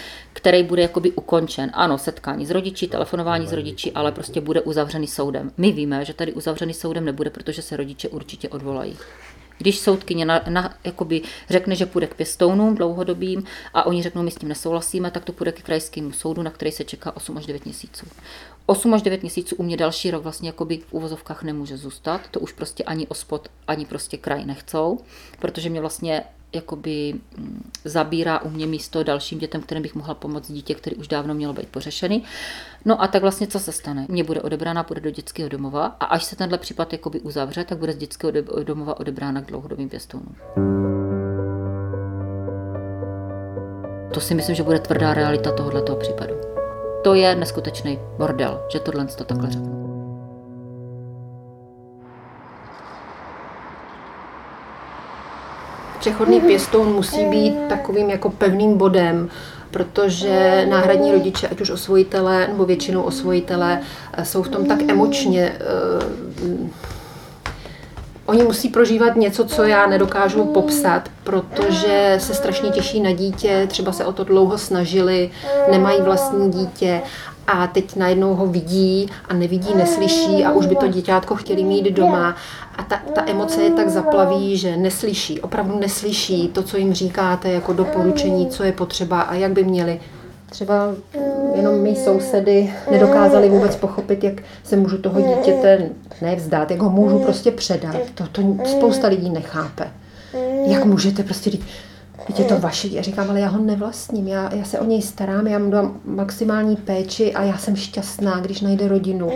[0.46, 1.70] který bude jakoby ukončen.
[1.74, 5.50] Ano, setkání s rodiči, telefonování s rodiči, ale prostě bude uzavřený soudem.
[5.56, 8.96] My víme, že tady uzavřený soudem nebude, protože se rodiče určitě odvolají.
[9.58, 14.30] Když soudkyně na, na, jakoby řekne, že půjde k pěstounům dlouhodobým a oni řeknou, my
[14.30, 17.46] s tím nesouhlasíme, tak to půjde k krajskému soudu, na který se čeká 8 až
[17.46, 18.06] 9 měsíců.
[18.66, 22.40] 8 až 9 měsíců u mě další rok vlastně jakoby v úvozovkách nemůže zůstat, to
[22.40, 24.98] už prostě ani ospod, ani prostě kraj nechcou,
[25.38, 30.50] protože mě vlastně jakoby mm, zabírá u mě místo dalším dětem, kterým bych mohla pomoct
[30.50, 32.24] dítě, který už dávno mělo být pořešený.
[32.84, 34.06] No a tak vlastně co se stane?
[34.08, 37.78] Mě bude odebrána, bude do dětského domova a až se tenhle případ jakoby uzavře, tak
[37.78, 38.32] bude z dětského
[38.62, 40.36] domova odebrána k dlouhodobým pěstounům.
[44.14, 46.34] To si myslím, že bude tvrdá realita tohoto případu.
[47.04, 49.85] To je neskutečný bordel, že tohle to takhle řeknu.
[55.98, 59.28] Přechodný pěstoun musí být takovým jako pevným bodem,
[59.70, 63.80] protože náhradní rodiče, ať už osvojitelé nebo většinou osvojitelé,
[64.12, 65.52] eh, jsou v tom tak emočně
[66.52, 66.68] uh,
[68.26, 73.92] Oni musí prožívat něco, co já nedokážu popsat, protože se strašně těší na dítě, třeba
[73.92, 75.30] se o to dlouho snažili,
[75.70, 77.02] nemají vlastní dítě
[77.46, 81.90] a teď najednou ho vidí a nevidí, neslyší a už by to děťátko chtěli mít
[81.90, 82.36] doma
[82.76, 87.48] a ta, ta emoce je tak zaplaví, že neslyší, opravdu neslyší to, co jim říkáte
[87.52, 90.00] jako doporučení, co je potřeba a jak by měli.
[90.50, 90.94] Třeba
[91.54, 95.88] jenom mý sousedy nedokázali vůbec pochopit, jak se můžu toho dítěte
[96.22, 97.96] nevzdát, jak ho můžu prostě předat.
[98.14, 99.90] To, to spousta lidí nechápe.
[100.66, 101.66] Jak můžete prostě říct,
[102.38, 105.46] je to vaše Já říkám, ale já ho nevlastním, já, já se o něj starám,
[105.46, 109.30] já mu dám maximální péči a já jsem šťastná, když najde rodinu,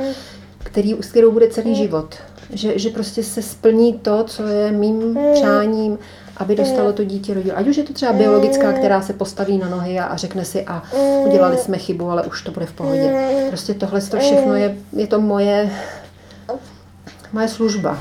[0.58, 2.14] který, s kterou bude celý život.
[2.52, 5.98] Že, že prostě se splní to, co je mým přáním,
[6.36, 7.58] aby dostalo to dítě rodinu.
[7.58, 10.64] Ať už je to třeba biologická, která se postaví na nohy a, a řekne si
[10.66, 10.82] a
[11.26, 13.30] udělali jsme chybu, ale už to bude v pohodě.
[13.48, 15.70] Prostě tohle to všechno je, je to moje,
[17.32, 17.98] moje služba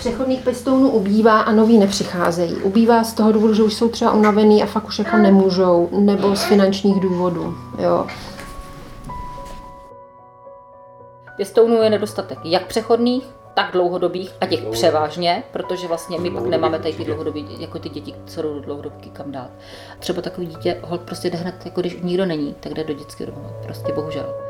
[0.00, 2.54] přechodných pěstounů ubývá a noví nepřicházejí.
[2.54, 6.36] Ubývá z toho důvodu, že už jsou třeba unavený a fakt už jako nemůžou, nebo
[6.36, 7.54] z finančních důvodů.
[7.78, 8.06] Jo.
[11.36, 16.78] Pěstounů je nedostatek jak přechodných, tak dlouhodobých a těch převážně, protože vlastně my pak nemáme
[16.78, 19.50] tady ty dlouhodobí, jako ty děti, co jdou do dlouhodobky kam dát.
[19.98, 23.30] Třeba takový dítě hold prostě jde hned, jako když nikdo není, tak jde do dětského
[23.30, 23.54] domova.
[23.62, 24.49] Prostě bohužel.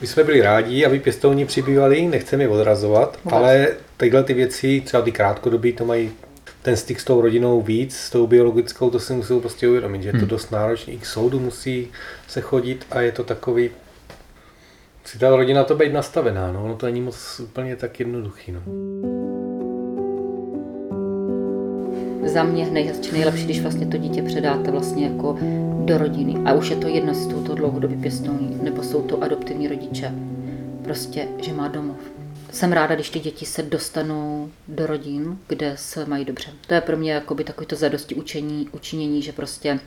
[0.00, 3.38] My jsme byli rádi, aby pěstouni přibývali, nechceme je odrazovat, Vůbec.
[3.38, 6.12] ale tyhle ty věci, třeba ty krátkodobí, to mají
[6.62, 10.08] ten styk s tou rodinou víc, s tou biologickou, to si musí prostě uvědomit, že
[10.08, 10.28] je to hmm.
[10.28, 11.88] dost náročný, i k soudu musí
[12.28, 13.70] se chodit a je to takový,
[15.04, 18.52] si ta rodina to být nastavená, no, no to není moc úplně tak jednoduchý.
[18.52, 18.60] No.
[22.28, 25.38] Za mě nejlepší, když vlastně to dítě předáte vlastně jako
[25.86, 26.34] do rodiny.
[26.44, 30.12] A už je to jedno, jestli jsou to dlouhodobě pěstouní, nebo jsou to adoptivní rodiče.
[30.84, 31.96] Prostě, že má domov.
[32.50, 36.48] Jsem ráda, když ty děti se dostanou do rodin, kde se mají dobře.
[36.66, 39.80] To je pro mě jakoby takový to zadosti učení, učinění, že prostě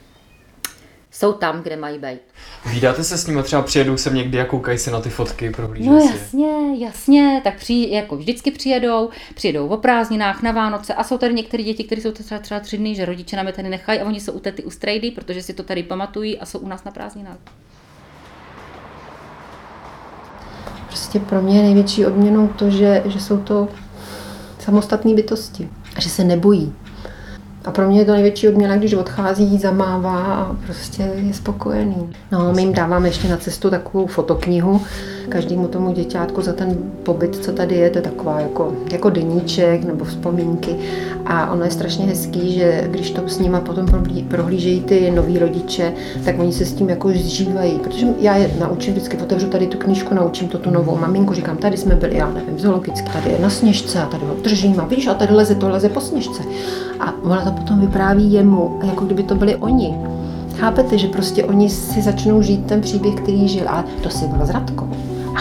[1.19, 2.19] jsou tam, kde mají být.
[2.65, 5.89] Vídáte se s nimi, třeba přijedou sem někdy a koukají se na ty fotky, prohlížejí
[5.95, 6.13] No si je?
[6.13, 11.33] jasně, jasně, tak při, jako vždycky přijedou, přijedou o prázdninách, na Vánoce a jsou tady
[11.33, 14.05] některé děti, které jsou třeba, třeba tři dny, že rodiče nám je tady nechají a
[14.05, 16.83] oni jsou u tety u strejdy, protože si to tady pamatují a jsou u nás
[16.83, 17.37] na prázdninách.
[20.87, 23.67] Prostě pro mě je největší odměnou to, že, že jsou to
[24.59, 26.73] samostatné bytosti a že se nebojí.
[27.69, 32.09] A pro mě je to největší odměna, když odchází, zamává a prostě je spokojený.
[32.31, 34.81] No, my jim dáváme ještě na cestu takovou fotoknihu,
[35.29, 39.83] každému tomu děťátku za ten pobyt, co tady je, to je taková jako, jako deníček
[39.83, 40.75] nebo vzpomínky.
[41.25, 45.39] A ono je strašně hezký, že když to s nima potom prohlí- prohlížejí ty noví
[45.39, 45.93] rodiče,
[46.25, 47.79] tak oni se s tím jako zžívají.
[47.79, 51.57] Protože já je naučím vždycky, otevřu tady tu knížku, naučím to tu novou maminku, říkám,
[51.57, 54.85] tady jsme byli, já nevím, zoologicky, tady je na sněžce a tady ho držím a
[54.85, 56.43] víš, a tady leze, to leze po sněžce.
[56.99, 59.97] A ona to potom vypráví jemu, jako kdyby to byli oni.
[60.57, 64.45] Chápete, že prostě oni si začnou žít ten příběh, který žil, ale to si byl
[64.45, 64.89] s Radkou,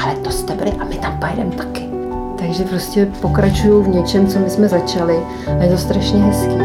[0.05, 1.89] ale to jste byli a my tam pojedeme taky.
[2.39, 5.17] Takže prostě pokračuju v něčem, co my jsme začali
[5.59, 6.59] a je to strašně hezký.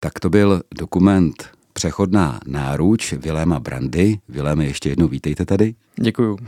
[0.00, 4.18] Tak to byl dokument Přechodná náruč Viléma Brandy.
[4.28, 5.74] Viléme, ještě jednou vítejte tady.
[6.00, 6.38] Děkuju.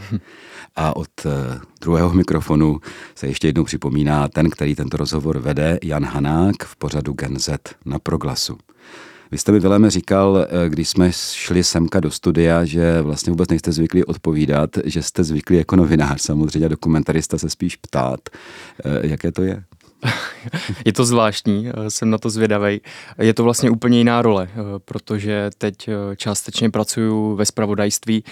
[0.76, 2.80] A od eh, druhého mikrofonu
[3.14, 7.58] se ještě jednou připomíná ten, který tento rozhovor vede, Jan Hanák v pořadu Gen Z
[7.84, 8.58] na Proglasu.
[9.30, 13.48] Vy jste mi, Viléme, říkal, eh, když jsme šli semka do studia, že vlastně vůbec
[13.48, 18.20] nejste zvyklí odpovídat, že jste zvyklí jako novinář, samozřejmě a dokumentarista se spíš ptát.
[18.84, 19.64] Eh, Jaké to je?
[20.86, 22.80] Je to zvláštní, eh, jsem na to zvědavej.
[23.18, 28.24] Je to vlastně úplně jiná role, eh, protože teď eh, částečně pracuju ve spravodajství,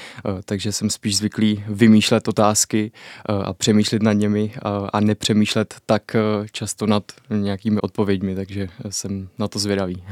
[0.44, 2.92] takže jsem spíš zvyklý vymýšlet otázky
[3.26, 4.52] a přemýšlet nad nimi
[4.92, 6.16] a nepřemýšlet tak
[6.52, 10.02] často nad nějakými odpověďmi, takže jsem na to zvědavý.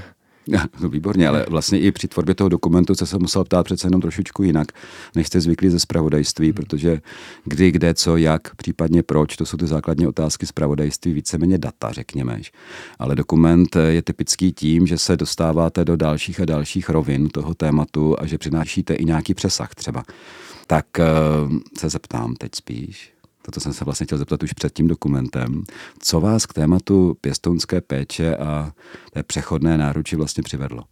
[0.81, 4.01] No výborně, ale vlastně i při tvorbě toho dokumentu se jsem musel ptát přece jenom
[4.01, 4.67] trošičku jinak,
[5.17, 7.01] než jste zvyklí ze spravodajství, protože
[7.45, 12.41] kdy, kde, co, jak, případně proč, to jsou ty základní otázky spravodajství, víceméně data, řekněme.
[12.99, 18.17] Ale dokument je typický tím, že se dostáváte do dalších a dalších rovin toho tématu
[18.21, 20.05] a že přinášíte i nějaký přesah třeba.
[20.67, 21.05] Tak eh,
[21.79, 23.13] se zeptám teď spíš,
[23.51, 25.63] to jsem se vlastně chtěl zeptat už před tím dokumentem.
[25.99, 28.73] Co vás k tématu pěstounské péče a
[29.13, 30.85] té přechodné náruči vlastně přivedlo?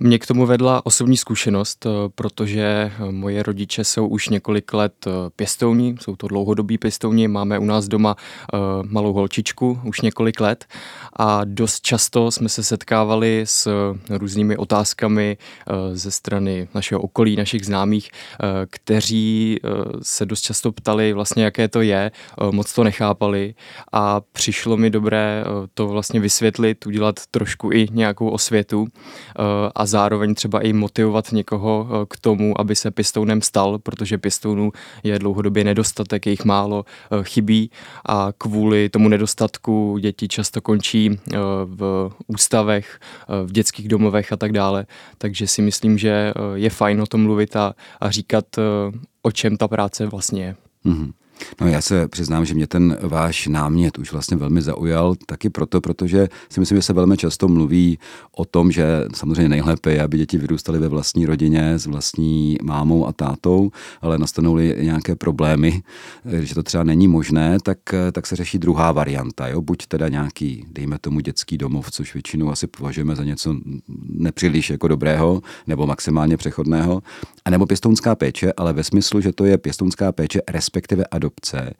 [0.00, 5.10] Mě k tomu vedla osobní zkušenost, eh, protože moje rodiče jsou už několik let eh,
[5.36, 10.64] pěstouni, jsou to dlouhodobí pěstouni, máme u nás doma eh, malou holčičku už několik let
[11.16, 13.68] a dost často jsme se setkávali s
[14.10, 15.36] různými otázkami
[15.92, 18.10] ze strany našeho okolí, našich známých,
[18.70, 19.60] kteří
[20.02, 22.10] se dost často ptali vlastně, jaké to je,
[22.50, 23.54] moc to nechápali
[23.92, 28.86] a přišlo mi dobré to vlastně vysvětlit, udělat trošku i nějakou osvětu
[29.74, 34.72] a zároveň třeba i motivovat někoho eh, k tomu, aby se pěstounem stal, protože pěstounů
[35.02, 37.70] je dlouhodobě nedostatek, jejich málo eh, chybí
[38.06, 43.00] a kvůli tomu nedostatku děti často končí eh, v ústavech,
[43.44, 44.86] v dětských domovech a tak dále.
[45.18, 48.44] Takže si myslím, že je fajn o tom mluvit a, a říkat,
[49.22, 50.56] o čem ta práce vlastně je.
[50.86, 51.12] Mm-hmm.
[51.60, 55.80] No já se přiznám, že mě ten váš námět už vlastně velmi zaujal, taky proto,
[55.80, 57.98] protože si myslím, že se velmi často mluví
[58.36, 63.06] o tom, že samozřejmě nejlépe je, aby děti vyrůstaly ve vlastní rodině s vlastní mámou
[63.06, 63.70] a tátou,
[64.00, 65.82] ale nastanou-li nějaké problémy,
[66.40, 67.78] že to třeba není možné, tak,
[68.12, 69.48] tak se řeší druhá varianta.
[69.48, 69.62] Jo?
[69.62, 73.54] Buď teda nějaký, dejme tomu, dětský domov, což většinou asi považujeme za něco
[74.08, 77.02] nepříliš jako dobrého nebo maximálně přechodného,
[77.48, 81.72] anebo pěstounská péče, ale ve smyslu, že to je pěstounská péče, respektive adopce,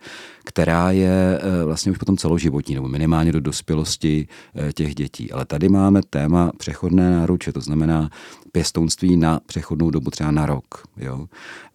[0.45, 5.33] která je eh, vlastně už potom celoživotní, nebo minimálně do dospělosti eh, těch dětí.
[5.33, 8.11] Ale tady máme téma přechodné náruče, to znamená
[8.53, 10.83] pěstounství na přechodnou dobu třeba na rok.
[10.97, 11.27] Jo?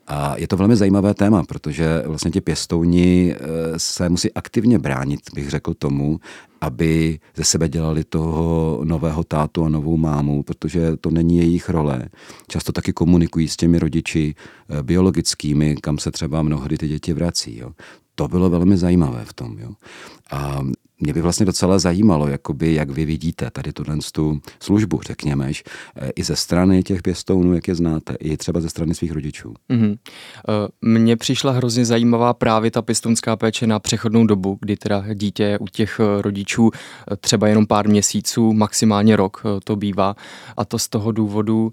[0.08, 3.40] A je to velmi zajímavé téma, protože vlastně ti pěstouni eh,
[3.78, 6.20] se musí aktivně bránit, bych řekl tomu,
[6.64, 12.10] aby ze sebe dělali toho nového tátu a novou mámu, protože to není jejich role.
[12.48, 14.36] Často taky komunikují s těmi rodiči
[14.70, 17.58] eh, biologickými, kam se třeba mnohdy ty děti vrací.
[17.58, 17.72] Jo.
[18.16, 19.60] To bylo velmi zajímavé v tom.
[19.60, 19.70] Jo.
[20.32, 20.62] A
[21.04, 23.84] mě by vlastně docela zajímalo, jakoby, jak vy vidíte tady tu
[24.60, 25.52] službu, řekněme,
[25.96, 29.54] eh, i ze strany těch pěstounů, jak je znáte, i třeba ze strany svých rodičů.
[29.70, 29.98] Mm-hmm.
[30.82, 35.68] Mně přišla hrozně zajímavá právě ta pěstounská péče na přechodnou dobu, kdy teda dítě u
[35.68, 36.72] těch rodičů
[37.20, 40.16] třeba jenom pár měsíců, maximálně rok to bývá.
[40.58, 41.72] A to z toho důvodu,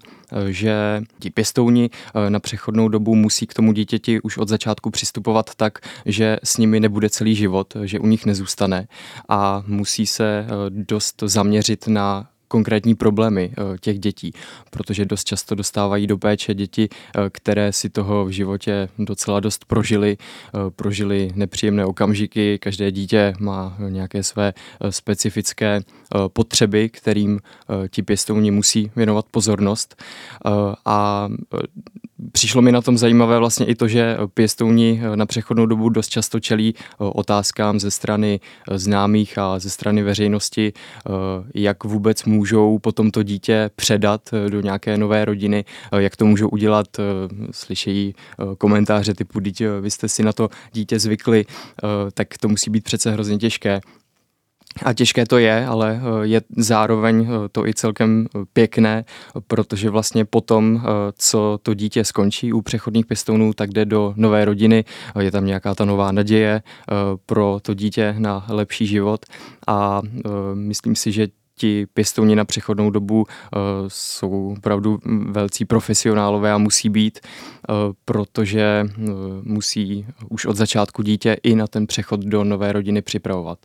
[0.49, 1.89] že ti pěstouni
[2.29, 6.79] na přechodnou dobu musí k tomu dítěti už od začátku přistupovat tak, že s nimi
[6.79, 8.87] nebude celý život, že u nich nezůstane zůstane
[9.29, 14.33] a musí se dost zaměřit na konkrétní problémy eh, těch dětí,
[14.69, 19.65] protože dost často dostávají do péče děti, eh, které si toho v životě docela dost
[19.65, 24.53] prožili, eh, prožili nepříjemné okamžiky, každé dítě má nějaké své
[24.89, 25.81] specifické
[26.33, 27.39] potřeby, kterým
[27.89, 30.03] ti pěstouni musí věnovat pozornost.
[30.85, 31.29] A
[32.31, 36.39] přišlo mi na tom zajímavé vlastně i to, že pěstouni na přechodnou dobu dost často
[36.39, 38.39] čelí otázkám ze strany
[38.71, 40.73] známých a ze strany veřejnosti,
[41.55, 45.65] jak vůbec můžou potom to dítě předat do nějaké nové rodiny,
[45.97, 46.87] jak to můžou udělat,
[47.51, 48.15] slyšejí
[48.57, 51.45] komentáře typu, dítě, vy jste si na to dítě zvykli,
[52.13, 53.81] tak to musí být přece hrozně těžké.
[54.83, 59.05] A těžké to je, ale eh, je zároveň eh, to i celkem eh, pěkné,
[59.47, 60.83] protože vlastně potom,
[61.17, 64.85] co to dítě skončí u přechodných pěstounů, tak jde do nové rodiny,
[65.19, 66.61] je tam nějaká ta nová naděje
[67.25, 69.25] pro to dítě na lepší život
[69.67, 70.01] a
[70.53, 73.25] myslím si, že ti pěstouni na přechodnou dobu
[73.87, 74.99] jsou opravdu
[75.29, 77.19] velcí profesionálové a musí být,
[78.05, 78.85] protože
[79.43, 83.59] musí už od začátku dítě i na ten přechod do nové rodiny připravovat.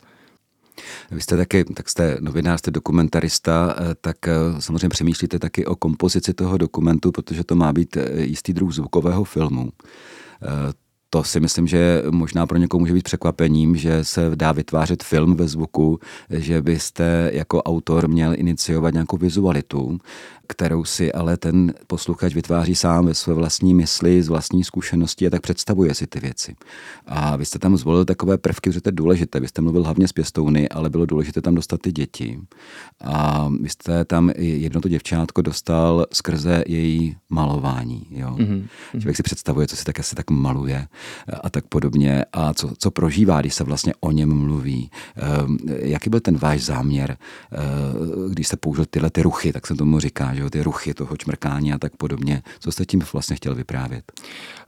[1.11, 5.75] Vy jste taky, tak jste novinář, jste dokumentarista, eh, tak eh, samozřejmě přemýšlíte taky o
[5.75, 9.69] kompozici toho dokumentu, protože to má být eh, jistý druh zvukového filmu.
[11.09, 15.35] To si myslím, že možná pro někoho může být překvapením, že se dá vytvářet film
[15.35, 15.99] ve zvuku,
[16.29, 19.97] že byste jako autor měl iniciovat nějakou vizualitu
[20.47, 25.29] kterou si ale ten posluchač vytváří sám ve své vlastní mysli, z vlastní zkušenosti a
[25.29, 26.55] tak představuje si ty věci.
[27.05, 29.39] A vy jste tam zvolil takové prvky, že to je důležité.
[29.39, 32.39] Vy jste mluvil hlavně s pěstouny, ale bylo důležité tam dostat ty děti.
[33.01, 38.07] A vy jste tam jedno to děvčátko dostal skrze její malování.
[38.09, 38.35] Jo?
[38.39, 38.67] Mm-hmm.
[38.91, 40.87] Člověk si představuje, co si tak asi tak maluje
[41.43, 44.91] a tak podobně a co, co prožívá, když se vlastně o něm mluví.
[45.45, 49.75] Um, jaký byl ten váš záměr, uh, když jste použil tyhle ty ruchy, tak se
[49.75, 52.41] tomu říká, že jo, ty ruchy toho čmrkání a tak podobně.
[52.59, 54.11] Co jste tím vlastně chtěl vyprávět?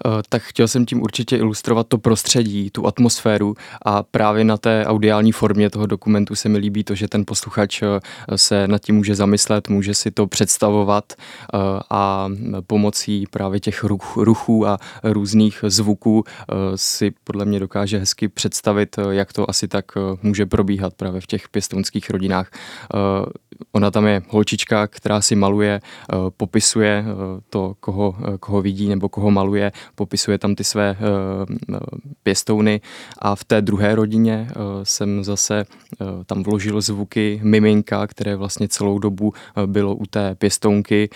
[0.06, 3.56] Uh, tak chtěl jsem tím určitě ilustrovat to prostředí, tu atmosféru
[3.86, 7.82] a právě na té audiální formě toho dokumentu se mi líbí to, že ten posluchač
[7.82, 7.88] eh,
[8.38, 11.14] se nad tím může zamyslet, může si to představovat
[11.54, 11.60] uh,
[11.90, 12.30] a
[12.68, 16.24] pomocí právě těch ruch, ruchů a různých zvuků
[16.76, 19.86] si podle mě dokáže hezky představit, jak to asi tak
[20.24, 22.52] může probíhat právě v těch pěstounských rodinách.
[23.72, 28.62] Ona tam je holčička, která si maluje maluje, eh, popisuje eh, to, koho, eh, koho
[28.62, 30.96] vidí nebo koho maluje, popisuje tam ty své
[32.24, 32.82] pěstouny.
[33.20, 34.48] A v té druhé rodině
[34.84, 35.66] jsem zase
[36.26, 39.34] tam vložil zvuky miminka, které vlastně celou dobu
[39.66, 41.10] bylo u té pěstounky.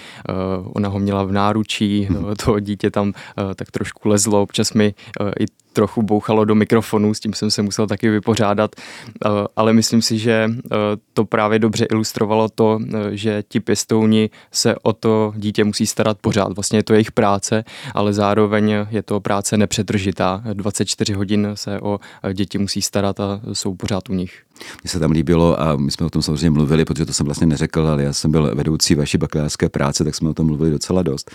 [0.63, 2.07] Ona ho měla v náručí,
[2.45, 3.13] to dítě tam
[3.55, 4.93] tak trošku lezlo, občas mi
[5.39, 10.01] i trochu bouchalo do mikrofonu, s tím jsem se musel taky vypořádat, eh, ale myslím
[10.01, 10.75] si, že eh,
[11.13, 16.17] to právě dobře ilustrovalo to, eh, že ti pěstouni se o to dítě musí starat
[16.21, 16.53] pořád.
[16.55, 17.63] Vlastně je to jejich práce,
[17.93, 20.43] ale zároveň je to práce nepřetržitá.
[20.53, 21.99] 24 hodin se o
[22.34, 24.43] děti musí starat a jsou pořád u nich.
[24.84, 27.47] Mně se tam líbilo a my jsme o tom samozřejmě mluvili, protože to jsem vlastně
[27.47, 31.03] neřekl, ale já jsem byl vedoucí vaší bakalářské práce, tak jsme o tom mluvili docela
[31.03, 31.31] dost.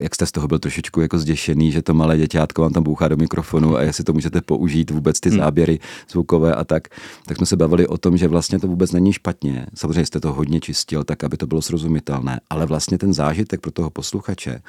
[0.00, 3.08] Jak jste z toho byl trošičku jako zděšený, že to malé děťátko vám tam bouchá
[3.08, 5.38] do mikrofonu a jestli to můžete použít vůbec ty hmm.
[5.38, 5.78] záběry
[6.10, 6.88] zvukové a tak,
[7.26, 9.66] tak jsme se bavili o tom, že vlastně to vůbec není špatně.
[9.74, 13.70] Samozřejmě jste to hodně čistil, tak aby to bylo srozumitelné, ale vlastně ten zážitek pro
[13.70, 14.60] toho posluchače,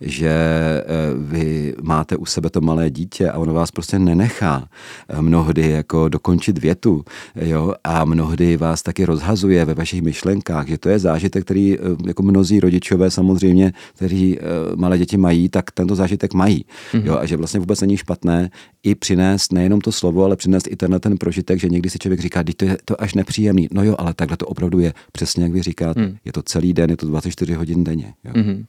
[0.00, 0.84] že eh,
[1.18, 4.68] vy máte u sebe to malé dítě a ono vás prostě nenechá
[5.08, 7.04] eh, mnohdy jako dokončit větu,
[7.36, 11.80] jo, a mnohdy vás taky rozhazuje ve vašich myšlenkách, že to je zážitek, který eh,
[12.06, 14.38] jako mnozí rodičové samozřejmě, kteří
[14.76, 16.64] malé děti mají, tak tento zážitek mají.
[16.92, 17.06] Mm-hmm.
[17.06, 18.50] Jo, a že vlastně vůbec není špatné
[18.82, 22.20] i přinést nejenom to slovo, ale přinést i tenhle ten prožitek, že někdy si člověk
[22.20, 23.68] říká, to je to až nepříjemný.
[23.72, 24.94] No jo, ale takhle to opravdu je.
[25.12, 26.16] Přesně jak vy říkáte, mm.
[26.24, 28.14] je to celý den, je to 24 hodin denně.
[28.24, 28.32] Jo.
[28.32, 28.64] Mm-hmm.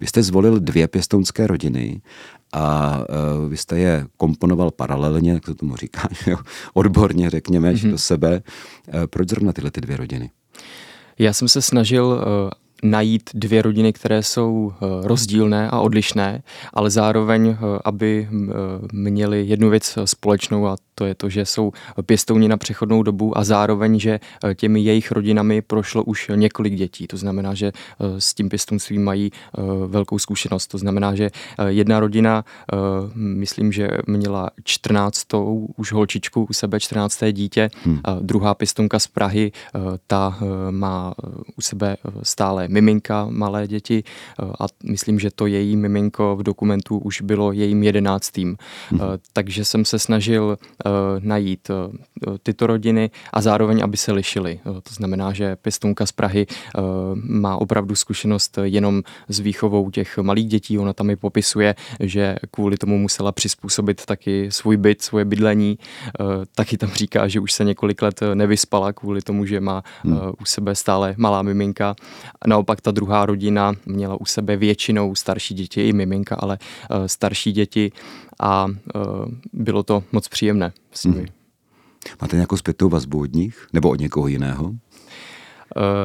[0.00, 2.00] Vy jste zvolil dvě pěstounské rodiny
[2.52, 6.36] a uh, vy jste je komponoval paralelně, jak se tomu říká, jo?
[6.74, 7.90] odborně řekněme, mm-hmm.
[7.90, 8.42] do sebe.
[8.94, 10.30] Uh, proč zrovna tyhle ty dvě rodiny?
[11.18, 12.50] Já jsem se snažil uh,
[12.82, 18.52] najít dvě rodiny, které jsou eh, rozdílné a odlišné, ale zároveň, eh, aby eh,
[18.92, 21.72] měli jednu věc společnou a to je to, že jsou
[22.06, 24.20] pěstouni na přechodnou dobu a zároveň, že
[24.54, 27.06] těmi jejich rodinami prošlo už několik dětí.
[27.06, 27.72] To znamená, že
[28.18, 29.32] s tím pěstounstvím mají
[29.86, 30.66] velkou zkušenost.
[30.66, 31.30] To znamená, že
[31.66, 32.44] jedna rodina,
[33.14, 35.26] myslím, že měla 14.
[35.76, 37.24] už holčičku u sebe, 14.
[37.32, 38.00] dítě, hmm.
[38.20, 39.52] druhá pěstounka z Prahy,
[40.06, 40.38] ta
[40.70, 41.14] má
[41.56, 44.02] u sebe stále miminka, malé děti
[44.60, 48.56] a myslím, že to její miminko v dokumentu už bylo jejím jedenáctým.
[48.90, 49.00] Hmm.
[49.32, 50.58] Takže jsem se snažil
[51.18, 51.70] najít
[52.42, 54.60] tyto rodiny a zároveň, aby se lišily.
[54.64, 56.46] To znamená, že pěstounka z Prahy
[57.14, 60.78] má opravdu zkušenost jenom s výchovou těch malých dětí.
[60.78, 65.78] Ona tam i popisuje, že kvůli tomu musela přizpůsobit taky svůj byt, svoje bydlení.
[66.54, 70.18] Taky tam říká, že už se několik let nevyspala kvůli tomu, že má hmm.
[70.40, 71.94] u sebe stále malá miminka.
[72.62, 76.58] Naopak ta druhá rodina měla u sebe většinou starší děti, i miminka, ale
[77.06, 77.92] starší děti
[78.40, 78.66] a
[79.52, 81.18] bylo to moc příjemné s nimi.
[81.18, 81.26] Hmm.
[82.20, 83.66] Máte nějakou zpětnou vazbu od nich?
[83.72, 84.72] Nebo od někoho jiného?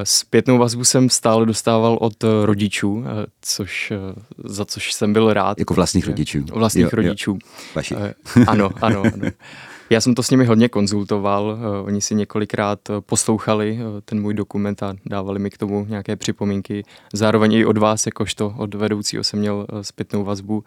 [0.04, 3.04] Zpětnou vazbu jsem stále dostával od rodičů,
[3.42, 3.94] což,
[4.46, 5.60] za což jsem byl rád.
[5.60, 6.46] Jako vlastních rodičů?
[6.54, 7.32] Vlastních jo, rodičů.
[7.32, 7.38] Jo.
[7.76, 7.96] Vaši.
[8.48, 9.32] Ano, ano, ano.
[9.90, 14.96] Já jsem to s nimi hodně konzultoval, oni si několikrát poslouchali ten můj dokument a
[15.06, 16.84] dávali mi k tomu nějaké připomínky.
[17.14, 20.64] Zároveň i od vás, jakožto od vedoucího jsem měl zpětnou vazbu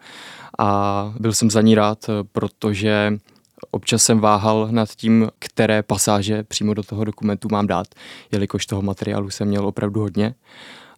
[0.59, 3.17] a byl jsem za ní rád, protože
[3.71, 7.87] Občas jsem váhal nad tím, které pasáže přímo do toho dokumentu mám dát,
[8.31, 10.35] jelikož toho materiálu jsem měl opravdu hodně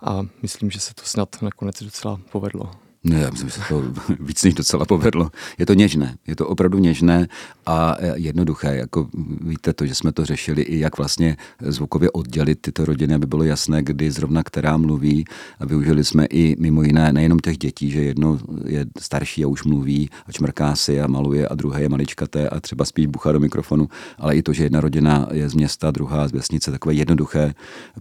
[0.01, 2.71] a myslím, že se to snad nakonec docela povedlo.
[3.03, 3.83] Ne, já myslím, že se to
[4.19, 5.31] víc než docela povedlo.
[5.57, 7.27] Je to něžné, je to opravdu něžné
[7.65, 8.75] a jednoduché.
[8.75, 9.09] Jako
[9.41, 13.43] víte to, že jsme to řešili i jak vlastně zvukově oddělit tyto rodiny, aby bylo
[13.43, 15.25] jasné, kdy zrovna která mluví.
[15.59, 19.63] A využili jsme i mimo jiné nejenom těch dětí, že jedno je starší a už
[19.63, 23.39] mluví a čmrká si a maluje a druhé je maličkaté a třeba spíš bucha do
[23.39, 27.53] mikrofonu, ale i to, že jedna rodina je z města, druhá z vesnice, takové jednoduché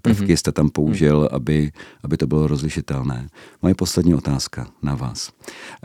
[0.02, 0.36] prvky mm-hmm.
[0.36, 1.72] jste tam použil, aby,
[2.02, 3.28] aby to bylo rozlišitelné.
[3.62, 5.32] Moje poslední otázka na na vás.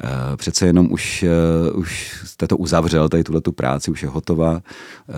[0.03, 4.09] Eh, přece jenom už, eh, už jste to uzavřel, tady tuhle tu práci, už je
[4.09, 4.59] hotová.
[4.59, 5.13] Eh,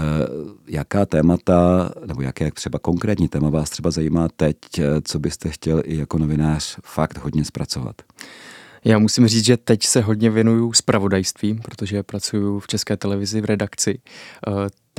[0.67, 4.57] jaká témata, nebo jaké třeba konkrétní téma vás třeba zajímá teď,
[5.03, 7.95] co byste chtěl i jako novinář fakt hodně zpracovat?
[8.85, 13.45] Já musím říct, že teď se hodně věnuju spravodajství, protože pracuji v České televizi v
[13.45, 13.99] redakci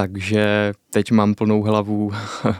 [0.00, 2.12] takže teď mám plnou hlavu
[2.44, 2.54] eh,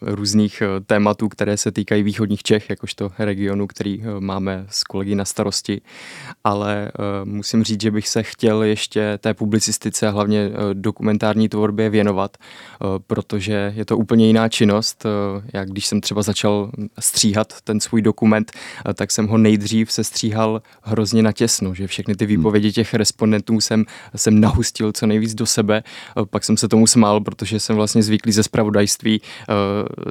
[0.00, 5.14] různých eh, tématů, které se týkají východních Čech, jakožto regionu, který eh, máme s kolegy
[5.14, 5.80] na starosti.
[6.44, 6.92] Ale
[7.24, 12.36] musím říct, že bych se chtěl ještě té publicistice a hlavně dokumentární tvorbě věnovat,
[13.06, 15.06] protože je to úplně jiná činnost.
[15.52, 18.52] Jak když jsem třeba začal stříhat ten svůj dokument,
[18.94, 23.84] tak jsem ho nejdřív se stříhal hrozně natěsno, že všechny ty výpovědi těch respondentů jsem,
[24.16, 25.82] jsem nahustil co nejvíc do sebe,
[26.30, 29.54] pak jsem se tomu smál, protože jsem vlastně zvyklý ze spravodajství eh,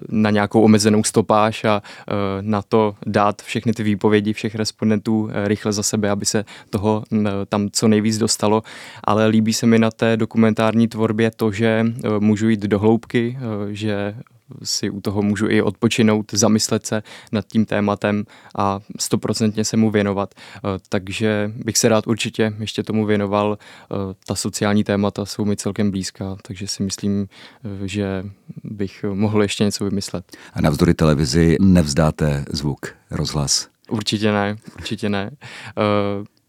[0.09, 5.47] na nějakou omezenou stopáž a eh, na to dát všechny ty výpovědi všech respondentů eh,
[5.47, 7.03] rychle za sebe, aby se toho
[7.49, 8.63] tam co nejvíc dostalo.
[9.03, 11.85] Ale líbí se mi na té dokumentární tvorbě to, že
[12.19, 13.37] můžu jít do hloubky,
[13.71, 14.15] že
[14.63, 18.23] si u toho můžu i odpočinout, zamyslet se nad tím tématem
[18.57, 20.33] a stoprocentně se mu věnovat.
[20.35, 23.57] Eh, takže bych se rád určitě ještě tomu věnoval.
[23.57, 23.95] Eh,
[24.27, 27.27] ta sociální témata jsou mi celkem blízká, takže si myslím,
[27.63, 28.25] eh, že
[28.63, 30.37] bych mohl ještě něco vymyslet.
[30.53, 33.67] A navzdory televizi nevzdáte zvuk, rozhlas?
[33.89, 35.31] Určitě ne, určitě ne.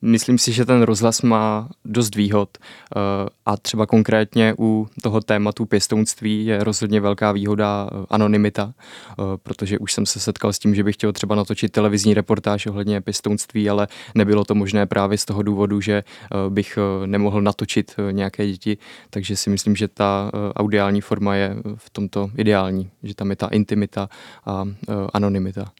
[0.03, 3.01] Myslím si, že ten rozhlas má dost výhod eh,
[3.47, 9.79] a třeba konkrétně u toho tématu pěstounství je rozhodně velká výhoda eh, anonymita, eh, protože
[9.79, 13.71] už jsem se setkal s tím, že bych chtěl třeba natočit televizní reportáž ohledně pěstounství,
[13.71, 16.05] ale nebylo to možné právě z toho důvodu, že
[16.49, 18.79] bych nemohl natočit nějaké děti,
[19.11, 23.47] takže si myslím, že ta audiální forma je v tomto ideální, že tam je ta
[23.47, 24.09] intimita
[24.47, 24.65] a
[25.13, 25.73] anonymita.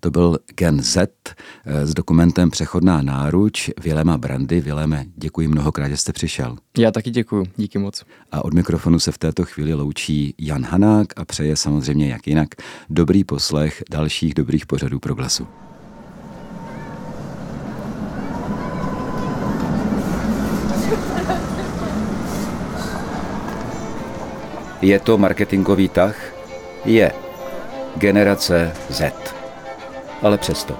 [0.00, 4.60] To byl Gen Z eh, s dokumentem Přechodná náruč Vilema Brandy.
[4.60, 6.56] Vileme, děkuji mnohokrát, že jste přišel.
[6.78, 8.04] Já taky děkuji, díky moc.
[8.32, 12.48] A od mikrofonu se v této chvíli loučí Jan Hanák a přeje samozřejmě jak jinak
[12.90, 15.46] dobrý poslech dalších dobrých pořadů pro glasu.
[24.82, 26.14] Je to marketingový tah?
[26.84, 27.12] Je.
[27.96, 29.12] Generace Z
[30.22, 30.74] ale přesto.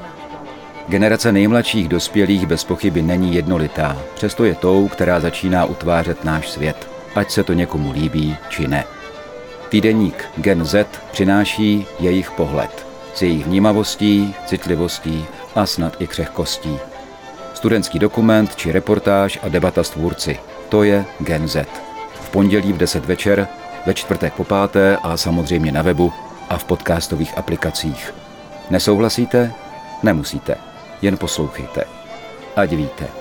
[0.89, 6.89] Generace nejmladších dospělých bez pochyby není jednolitá, přesto je tou, která začíná utvářet náš svět,
[7.15, 8.85] ať se to někomu líbí či ne.
[9.69, 16.79] Týdeník Gen Z přináší jejich pohled s jejich vnímavostí, citlivostí a snad i křehkostí.
[17.55, 20.39] Studentský dokument či reportáž a debata s tvůrci.
[20.69, 21.67] To je Gen Z.
[22.21, 23.49] V pondělí v 10 večer,
[23.87, 26.13] ve čtvrtek po páté a samozřejmě na webu
[26.49, 28.15] a v podcastových aplikacích.
[28.71, 29.53] Nesouhlasíte?
[30.03, 30.57] Nemusíte.
[31.03, 31.85] Jen poslouchejte.
[32.57, 33.18] Ať víte.